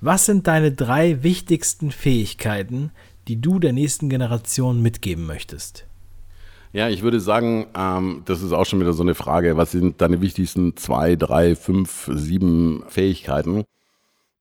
Was 0.00 0.26
sind 0.26 0.46
deine 0.46 0.70
drei 0.70 1.22
wichtigsten 1.22 1.90
Fähigkeiten, 1.90 2.90
die 3.26 3.40
du 3.40 3.58
der 3.58 3.72
nächsten 3.72 4.08
Generation 4.10 4.82
mitgeben 4.82 5.26
möchtest? 5.26 5.86
Ja, 6.74 6.88
ich 6.88 7.02
würde 7.02 7.20
sagen, 7.20 7.66
ähm, 7.76 8.22
das 8.24 8.42
ist 8.42 8.50
auch 8.52 8.66
schon 8.66 8.80
wieder 8.80 8.92
so 8.92 9.04
eine 9.04 9.14
Frage. 9.14 9.56
Was 9.56 9.70
sind 9.70 10.00
deine 10.00 10.20
wichtigsten 10.20 10.76
zwei, 10.76 11.14
drei, 11.14 11.54
fünf, 11.54 12.10
sieben 12.12 12.82
Fähigkeiten? 12.88 13.62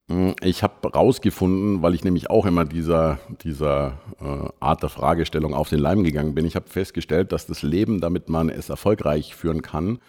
Hm, 0.09 0.33
ich 0.41 0.63
habe 0.63 0.91
rausgefunden, 0.91 1.83
weil 1.83 1.93
ich 1.93 2.03
nämlich 2.03 2.31
auch 2.31 2.47
immer 2.47 2.65
dieser, 2.65 3.19
dieser 3.43 3.99
äh, 4.19 4.49
Art 4.59 4.81
der 4.81 4.89
Fragestellung 4.89 5.53
auf 5.53 5.69
den 5.69 5.77
Leim 5.77 6.03
gegangen 6.03 6.33
bin. 6.33 6.47
Ich 6.47 6.55
habe 6.55 6.67
festgestellt, 6.67 7.31
dass 7.31 7.45
das 7.45 7.61
Leben, 7.61 8.01
damit 8.01 8.29
man 8.29 8.49
es 8.49 8.69
erfolgreich 8.69 9.35
führen 9.35 9.61
kann, 9.61 9.99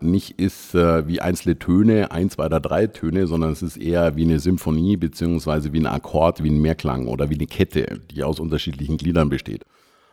nicht 0.00 0.40
ist 0.40 0.74
äh, 0.74 1.06
wie 1.06 1.20
einzelne 1.20 1.56
Töne, 1.60 2.10
ein, 2.10 2.30
zwei 2.30 2.46
oder 2.46 2.58
drei 2.58 2.88
Töne, 2.88 3.28
sondern 3.28 3.52
es 3.52 3.62
ist 3.62 3.76
eher 3.76 4.16
wie 4.16 4.24
eine 4.24 4.40
Symphonie 4.40 4.96
beziehungsweise 4.96 5.72
wie 5.72 5.78
ein 5.78 5.86
Akkord, 5.86 6.42
wie 6.42 6.50
ein 6.50 6.60
Mehrklang 6.60 7.06
oder 7.06 7.30
wie 7.30 7.36
eine 7.36 7.46
Kette, 7.46 8.00
die 8.10 8.24
aus 8.24 8.40
unterschiedlichen 8.40 8.96
Gliedern 8.96 9.28
besteht. 9.28 9.64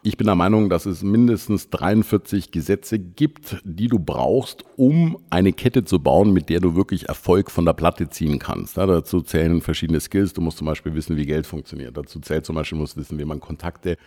Ich 0.08 0.16
bin 0.16 0.28
der 0.28 0.36
Meinung, 0.36 0.70
dass 0.70 0.86
es 0.86 1.04
mindestens 1.04 1.70
43 1.70 2.52
Gesetze 2.52 2.98
gibt, 2.98 3.58
die 3.66 3.90
du 3.90 4.00
brauchst, 4.00 4.64
um 4.78 5.18
eine 5.30 5.52
Kette 5.52 5.84
zu 5.84 6.00
bauen, 6.00 6.32
mit 6.32 6.48
der 6.48 6.62
du 6.62 6.78
wirklich 6.78 7.10
Erfolg 7.10 7.52
von 7.52 7.66
der 7.66 7.74
Platte 7.74 8.08
ziehen 8.08 8.40
kannst. 8.40 8.78
Ja, 8.78 8.86
dazu 8.86 9.20
zählen 9.20 9.60
verschiedene 9.60 10.00
Skills. 10.00 10.32
Du 10.32 10.40
musst 10.40 10.60
zum 10.60 10.68
Beispiel 10.68 10.96
wissen, 10.96 11.18
wie 11.18 11.26
Geld 11.26 11.46
funktioniert. 11.46 11.98
Dazu 11.98 12.22
zählt 12.22 12.46
zum 12.46 12.56
Beispiel, 12.56 12.78
du 12.78 12.84
musst 12.84 12.96
wissen, 12.96 13.20
wie 13.20 13.26
man 13.26 13.42
Kontakte 13.42 13.98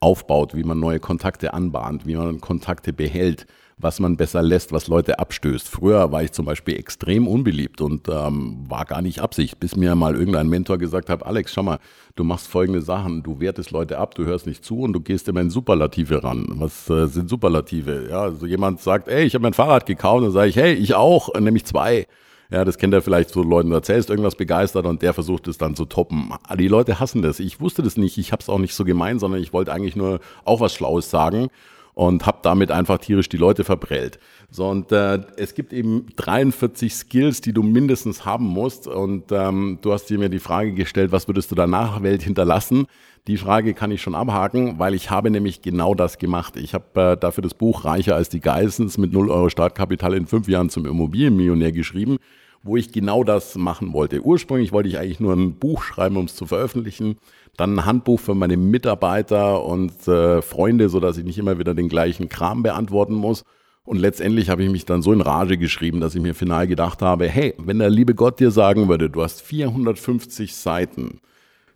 aufbaut, 0.00 0.56
wie 0.56 0.64
man 0.64 0.80
neue 0.80 0.98
Kontakte 0.98 1.54
anbahnt, 1.54 2.04
wie 2.04 2.16
man 2.16 2.40
Kontakte 2.40 2.92
behält, 2.92 3.46
was 3.76 4.00
man 4.00 4.16
besser 4.16 4.42
lässt, 4.42 4.72
was 4.72 4.88
Leute 4.88 5.18
abstößt. 5.18 5.68
Früher 5.68 6.12
war 6.12 6.22
ich 6.22 6.32
zum 6.32 6.46
Beispiel 6.46 6.76
extrem 6.76 7.26
unbeliebt 7.26 7.80
und 7.80 8.08
ähm, 8.08 8.64
war 8.68 8.84
gar 8.84 9.02
nicht 9.02 9.20
Absicht, 9.20 9.58
bis 9.58 9.76
mir 9.76 9.94
mal 9.94 10.14
irgendein 10.14 10.48
Mentor 10.48 10.78
gesagt 10.78 11.10
hat, 11.10 11.26
Alex, 11.26 11.52
schau 11.52 11.62
mal, 11.62 11.78
du 12.14 12.24
machst 12.24 12.46
folgende 12.46 12.82
Sachen, 12.82 13.22
du 13.22 13.40
wertest 13.40 13.72
Leute 13.72 13.98
ab, 13.98 14.14
du 14.14 14.24
hörst 14.24 14.46
nicht 14.46 14.64
zu 14.64 14.80
und 14.80 14.92
du 14.92 15.00
gehst 15.00 15.28
immer 15.28 15.40
in 15.40 15.50
Superlative 15.50 16.22
ran. 16.22 16.46
Was 16.54 16.88
äh, 16.88 17.06
sind 17.06 17.28
Superlative? 17.28 18.08
Ja, 18.10 18.22
also 18.22 18.46
jemand 18.46 18.80
sagt, 18.80 19.08
ey, 19.08 19.24
ich 19.24 19.34
habe 19.34 19.42
mein 19.42 19.54
Fahrrad 19.54 19.86
gekauft, 19.86 20.24
dann 20.24 20.32
sage 20.32 20.48
ich, 20.48 20.56
hey, 20.56 20.74
ich 20.74 20.94
auch, 20.94 21.34
nämlich 21.38 21.64
zwei. 21.64 22.06
Ja, 22.50 22.64
das 22.64 22.78
kennt 22.78 22.94
er 22.94 23.02
vielleicht 23.02 23.30
so 23.30 23.42
Leuten, 23.42 23.70
du 23.70 23.76
erzählst 23.76 24.10
irgendwas 24.10 24.36
begeistert 24.36 24.86
und 24.86 25.02
der 25.02 25.14
versucht 25.14 25.48
es 25.48 25.58
dann 25.58 25.74
zu 25.74 25.86
toppen. 25.86 26.30
Die 26.56 26.68
Leute 26.68 27.00
hassen 27.00 27.22
das. 27.22 27.40
Ich 27.40 27.60
wusste 27.60 27.82
das 27.82 27.96
nicht, 27.96 28.18
ich 28.18 28.32
habe 28.32 28.42
es 28.42 28.48
auch 28.48 28.58
nicht 28.58 28.74
so 28.74 28.84
gemeint, 28.84 29.18
sondern 29.18 29.40
ich 29.40 29.52
wollte 29.52 29.72
eigentlich 29.72 29.96
nur 29.96 30.20
auch 30.44 30.60
was 30.60 30.74
Schlaues 30.74 31.10
sagen 31.10 31.48
und 31.94 32.26
habe 32.26 32.38
damit 32.42 32.70
einfach 32.70 32.98
tierisch 32.98 33.28
die 33.28 33.36
Leute 33.36 33.64
verprellt. 33.64 34.18
So, 34.50 34.68
und 34.68 34.92
äh, 34.92 35.20
es 35.36 35.54
gibt 35.54 35.72
eben 35.72 36.06
43 36.16 36.94
Skills, 36.94 37.40
die 37.40 37.52
du 37.52 37.62
mindestens 37.62 38.24
haben 38.24 38.46
musst. 38.46 38.86
Und 38.86 39.30
ähm, 39.30 39.78
du 39.80 39.92
hast 39.92 40.06
dir 40.06 40.18
mir 40.18 40.28
die 40.28 40.40
Frage 40.40 40.72
gestellt, 40.72 41.12
was 41.12 41.28
würdest 41.28 41.50
du 41.50 41.54
danach 41.54 42.02
Welt 42.02 42.22
hinterlassen? 42.22 42.86
Die 43.26 43.36
Frage 43.38 43.72
kann 43.72 43.90
ich 43.90 44.02
schon 44.02 44.14
abhaken, 44.14 44.78
weil 44.78 44.92
ich 44.92 45.10
habe 45.10 45.30
nämlich 45.30 45.62
genau 45.62 45.94
das 45.94 46.18
gemacht. 46.18 46.56
Ich 46.56 46.74
habe 46.74 47.12
äh, 47.12 47.16
dafür 47.16 47.42
das 47.42 47.54
Buch 47.54 47.84
Reicher 47.84 48.16
als 48.16 48.28
die 48.28 48.40
Geissens 48.40 48.98
mit 48.98 49.12
0 49.12 49.30
Euro 49.30 49.48
Startkapital 49.48 50.14
in 50.14 50.26
fünf 50.26 50.46
Jahren 50.46 50.68
zum 50.68 50.84
Immobilienmillionär 50.84 51.72
geschrieben, 51.72 52.18
wo 52.64 52.76
ich 52.76 52.90
genau 52.90 53.22
das 53.22 53.54
machen 53.54 53.92
wollte. 53.92 54.22
Ursprünglich 54.22 54.72
wollte 54.72 54.88
ich 54.88 54.98
eigentlich 54.98 55.20
nur 55.20 55.34
ein 55.34 55.54
Buch 55.54 55.82
schreiben, 55.82 56.16
um 56.16 56.24
es 56.24 56.34
zu 56.34 56.46
veröffentlichen 56.46 57.16
dann 57.56 57.78
ein 57.78 57.84
Handbuch 57.84 58.20
für 58.20 58.34
meine 58.34 58.56
Mitarbeiter 58.56 59.64
und 59.64 60.06
äh, 60.08 60.42
Freunde, 60.42 60.88
so 60.88 61.00
dass 61.00 61.18
ich 61.18 61.24
nicht 61.24 61.38
immer 61.38 61.58
wieder 61.58 61.74
den 61.74 61.88
gleichen 61.88 62.28
Kram 62.28 62.62
beantworten 62.62 63.14
muss. 63.14 63.44
Und 63.84 63.98
letztendlich 63.98 64.48
habe 64.48 64.64
ich 64.64 64.70
mich 64.70 64.86
dann 64.86 65.02
so 65.02 65.12
in 65.12 65.20
Rage 65.20 65.58
geschrieben, 65.58 66.00
dass 66.00 66.14
ich 66.14 66.22
mir 66.22 66.34
final 66.34 66.66
gedacht 66.66 67.02
habe, 67.02 67.28
hey, 67.28 67.54
wenn 67.58 67.78
der 67.78 67.90
liebe 67.90 68.14
Gott 68.14 68.40
dir 68.40 68.50
sagen 68.50 68.88
würde, 68.88 69.10
du 69.10 69.22
hast 69.22 69.42
450 69.42 70.56
Seiten, 70.56 71.20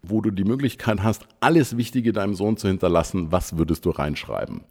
wo 0.03 0.21
du 0.23 0.31
die 0.31 0.45
Möglichkeit 0.45 1.03
hast, 1.03 1.27
alles 1.41 1.77
Wichtige 1.77 2.13
deinem 2.13 2.35
Sohn 2.35 2.57
zu 2.57 2.67
hinterlassen, 2.67 3.31
was 3.31 3.59
würdest 3.59 3.85
du 3.85 3.91
reinschreiben? 3.91 4.63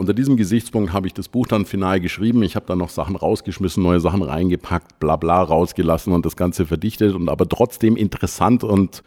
Unter 0.00 0.14
diesem 0.14 0.38
Gesichtspunkt 0.38 0.94
habe 0.94 1.08
ich 1.08 1.12
das 1.12 1.28
Buch 1.28 1.46
dann 1.46 1.66
final 1.66 2.00
geschrieben. 2.00 2.42
Ich 2.42 2.56
habe 2.56 2.64
dann 2.64 2.78
noch 2.78 2.88
Sachen 2.88 3.16
rausgeschmissen, 3.16 3.82
neue 3.82 4.00
Sachen 4.00 4.22
reingepackt, 4.22 4.98
bla 4.98 5.16
bla 5.16 5.42
rausgelassen 5.42 6.14
und 6.14 6.24
das 6.24 6.36
Ganze 6.36 6.64
verdichtet 6.64 7.14
und 7.14 7.28
aber 7.28 7.46
trotzdem 7.46 7.96
interessant 7.96 8.64
und 8.64 9.02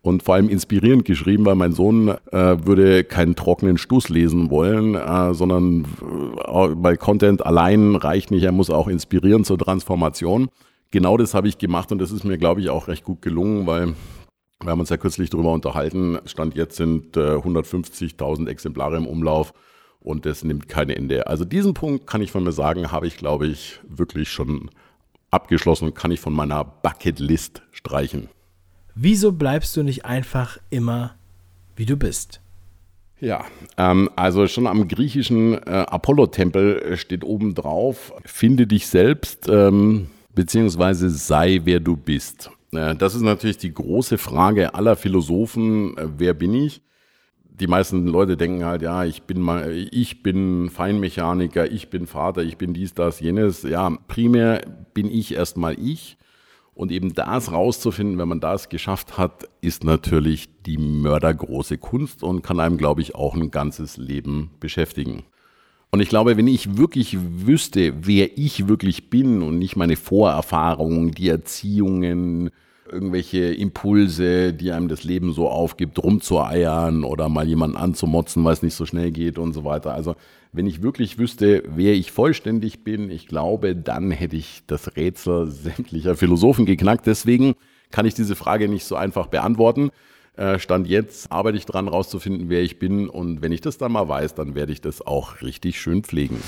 und 0.00 0.22
vor 0.22 0.36
allem 0.36 0.48
inspirierend 0.48 1.04
geschrieben, 1.04 1.44
weil 1.44 1.56
mein 1.56 1.72
Sohn 1.72 2.10
äh, 2.30 2.56
würde 2.64 3.02
keinen 3.02 3.34
trockenen 3.34 3.78
Stuss 3.78 4.10
lesen 4.10 4.48
wollen, 4.48 4.94
äh, 4.94 5.34
sondern 5.34 5.86
äh, 6.46 6.68
bei 6.68 6.96
Content 6.96 7.44
allein 7.44 7.96
reicht 7.96 8.30
nicht, 8.30 8.44
er 8.44 8.52
muss 8.52 8.70
auch 8.70 8.86
inspirieren 8.86 9.42
zur 9.42 9.58
Transformation. 9.58 10.50
Genau 10.92 11.16
das 11.16 11.34
habe 11.34 11.48
ich 11.48 11.58
gemacht 11.58 11.90
und 11.90 11.98
das 11.98 12.12
ist 12.12 12.22
mir, 12.22 12.38
glaube 12.38 12.60
ich, 12.60 12.70
auch 12.70 12.86
recht 12.86 13.02
gut 13.02 13.22
gelungen, 13.22 13.66
weil 13.66 13.94
wir 14.62 14.70
haben 14.70 14.78
uns 14.78 14.90
ja 14.90 14.98
kürzlich 14.98 15.30
darüber 15.30 15.52
unterhalten. 15.52 16.20
Stand 16.26 16.54
jetzt 16.54 16.76
sind 16.76 17.16
äh, 17.16 17.34
150.000 17.34 18.48
Exemplare 18.48 18.98
im 18.98 19.06
Umlauf 19.06 19.52
und 20.00 20.26
das 20.26 20.44
nimmt 20.44 20.68
kein 20.68 20.90
Ende. 20.90 21.26
Also 21.26 21.44
diesen 21.44 21.74
Punkt 21.74 22.06
kann 22.06 22.22
ich 22.22 22.30
von 22.30 22.44
mir 22.44 22.52
sagen, 22.52 22.92
habe 22.92 23.06
ich, 23.06 23.16
glaube 23.16 23.46
ich, 23.46 23.80
wirklich 23.88 24.30
schon 24.30 24.70
abgeschlossen 25.30 25.86
und 25.86 25.94
kann 25.94 26.10
ich 26.10 26.20
von 26.20 26.32
meiner 26.32 26.64
Bucketlist 26.64 27.62
streichen. 27.72 28.28
Wieso 28.94 29.32
bleibst 29.32 29.76
du 29.76 29.82
nicht 29.82 30.04
einfach 30.04 30.58
immer, 30.70 31.14
wie 31.76 31.86
du 31.86 31.96
bist? 31.96 32.40
Ja, 33.20 33.44
ähm, 33.76 34.10
also 34.16 34.46
schon 34.46 34.66
am 34.66 34.86
griechischen 34.86 35.54
äh, 35.54 35.86
Apollo-Tempel 35.88 36.96
steht 36.96 37.24
oben 37.24 37.54
drauf, 37.54 38.12
finde 38.24 38.66
dich 38.66 38.86
selbst, 38.86 39.48
ähm, 39.48 40.08
beziehungsweise 40.34 41.10
sei, 41.10 41.60
wer 41.64 41.80
du 41.80 41.96
bist. 41.96 42.50
Äh, 42.72 42.94
das 42.94 43.14
ist 43.14 43.22
natürlich 43.22 43.58
die 43.58 43.74
große 43.74 44.18
Frage 44.18 44.74
aller 44.74 44.94
Philosophen, 44.94 45.96
äh, 45.98 46.08
wer 46.16 46.34
bin 46.34 46.54
ich? 46.54 46.82
Die 47.60 47.66
meisten 47.66 48.06
Leute 48.06 48.36
denken 48.36 48.64
halt, 48.64 48.82
ja, 48.82 49.04
ich 49.04 49.22
bin 49.22 49.40
mal, 49.40 49.72
ich 49.90 50.22
bin 50.22 50.70
Feinmechaniker, 50.70 51.70
ich 51.70 51.90
bin 51.90 52.06
Vater, 52.06 52.42
ich 52.42 52.56
bin 52.56 52.74
dies, 52.74 52.94
das, 52.94 53.20
jenes. 53.20 53.62
Ja, 53.62 53.90
primär 54.06 54.62
bin 54.94 55.10
ich 55.10 55.34
erstmal 55.34 55.78
ich. 55.78 56.16
Und 56.74 56.92
eben 56.92 57.12
das 57.12 57.50
rauszufinden, 57.50 58.18
wenn 58.18 58.28
man 58.28 58.38
das 58.38 58.68
geschafft 58.68 59.18
hat, 59.18 59.48
ist 59.60 59.82
natürlich 59.82 60.48
die 60.62 60.78
mördergroße 60.78 61.76
Kunst 61.76 62.22
und 62.22 62.42
kann 62.42 62.60
einem, 62.60 62.76
glaube 62.76 63.00
ich, 63.00 63.16
auch 63.16 63.34
ein 63.34 63.50
ganzes 63.50 63.96
Leben 63.96 64.52
beschäftigen. 64.60 65.24
Und 65.90 66.00
ich 66.00 66.08
glaube, 66.08 66.36
wenn 66.36 66.46
ich 66.46 66.76
wirklich 66.76 67.16
wüsste, 67.18 67.94
wer 68.06 68.38
ich 68.38 68.68
wirklich 68.68 69.10
bin 69.10 69.42
und 69.42 69.58
nicht 69.58 69.74
meine 69.74 69.96
Vorerfahrungen, 69.96 71.10
die 71.10 71.28
Erziehungen, 71.28 72.50
irgendwelche 72.92 73.52
Impulse, 73.52 74.52
die 74.52 74.72
einem 74.72 74.88
das 74.88 75.04
Leben 75.04 75.32
so 75.32 75.48
aufgibt, 75.48 76.02
rumzueiern 76.02 77.04
oder 77.04 77.28
mal 77.28 77.46
jemanden 77.46 77.76
anzumotzen, 77.76 78.44
weil 78.44 78.52
es 78.52 78.62
nicht 78.62 78.74
so 78.74 78.86
schnell 78.86 79.10
geht 79.10 79.38
und 79.38 79.52
so 79.52 79.64
weiter. 79.64 79.94
Also 79.94 80.14
wenn 80.52 80.66
ich 80.66 80.82
wirklich 80.82 81.18
wüsste, 81.18 81.62
wer 81.68 81.94
ich 81.94 82.10
vollständig 82.12 82.84
bin, 82.84 83.10
ich 83.10 83.26
glaube, 83.26 83.76
dann 83.76 84.10
hätte 84.10 84.36
ich 84.36 84.62
das 84.66 84.96
Rätsel 84.96 85.50
sämtlicher 85.50 86.16
Philosophen 86.16 86.66
geknackt. 86.66 87.06
Deswegen 87.06 87.54
kann 87.90 88.06
ich 88.06 88.14
diese 88.14 88.34
Frage 88.34 88.68
nicht 88.68 88.84
so 88.84 88.96
einfach 88.96 89.26
beantworten. 89.26 89.90
Äh, 90.36 90.58
Stand 90.58 90.86
jetzt 90.86 91.32
arbeite 91.32 91.58
ich 91.58 91.66
dran, 91.66 91.88
rauszufinden, 91.88 92.48
wer 92.48 92.62
ich 92.62 92.78
bin. 92.78 93.08
Und 93.08 93.42
wenn 93.42 93.52
ich 93.52 93.60
das 93.60 93.78
dann 93.78 93.92
mal 93.92 94.08
weiß, 94.08 94.34
dann 94.34 94.54
werde 94.54 94.72
ich 94.72 94.80
das 94.80 95.06
auch 95.06 95.42
richtig 95.42 95.80
schön 95.80 96.02
pflegen. 96.02 96.38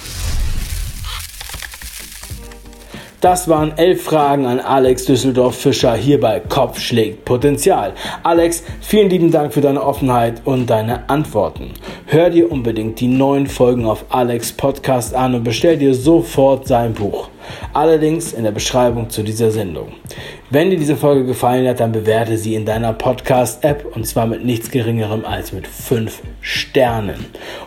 Das 3.21 3.49
waren 3.49 3.77
elf 3.77 4.05
Fragen 4.05 4.47
an 4.47 4.61
Alex 4.61 5.05
Düsseldorf 5.05 5.55
Fischer 5.55 5.95
hier 5.95 6.19
bei 6.19 6.41
Kopf 6.41 6.81
schlägt 6.81 7.27
Potenzial. 7.27 7.93
Alex, 8.23 8.63
vielen 8.81 9.11
lieben 9.11 9.31
Dank 9.31 9.53
für 9.53 9.61
deine 9.61 9.83
Offenheit 9.83 10.41
und 10.47 10.71
deine 10.71 11.07
Antworten. 11.11 11.75
Hör 12.07 12.31
dir 12.31 12.51
unbedingt 12.51 12.99
die 12.99 13.09
neuen 13.09 13.47
Folgen 13.47 13.85
auf 13.85 14.07
Alex 14.09 14.53
Podcast 14.53 15.15
an 15.15 15.35
und 15.35 15.45
bestell 15.45 15.77
dir 15.77 15.95
sofort 15.95 16.67
sein 16.67 16.95
Buch. 16.95 17.29
Allerdings 17.73 18.33
in 18.33 18.45
der 18.45 18.51
Beschreibung 18.51 19.11
zu 19.11 19.23
dieser 19.23 19.51
Sendung. 19.51 19.93
Wenn 20.51 20.71
dir 20.71 20.79
diese 20.79 20.97
Folge 20.97 21.25
gefallen 21.25 21.67
hat, 21.69 21.81
dann 21.81 21.93
bewerte 21.93 22.37
sie 22.37 22.55
in 22.55 22.65
deiner 22.65 22.93
Podcast-App 22.93 23.87
und 23.95 24.07
zwar 24.07 24.27
mit 24.27 24.45
nichts 24.45 24.71
geringerem 24.71 25.25
als 25.25 25.53
mit 25.53 25.67
5 25.67 26.21
Sternen. 26.41 27.27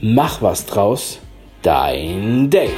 Mach 0.00 0.40
was 0.40 0.66
draus, 0.66 1.18
dein 1.62 2.48
Dave. 2.48 2.70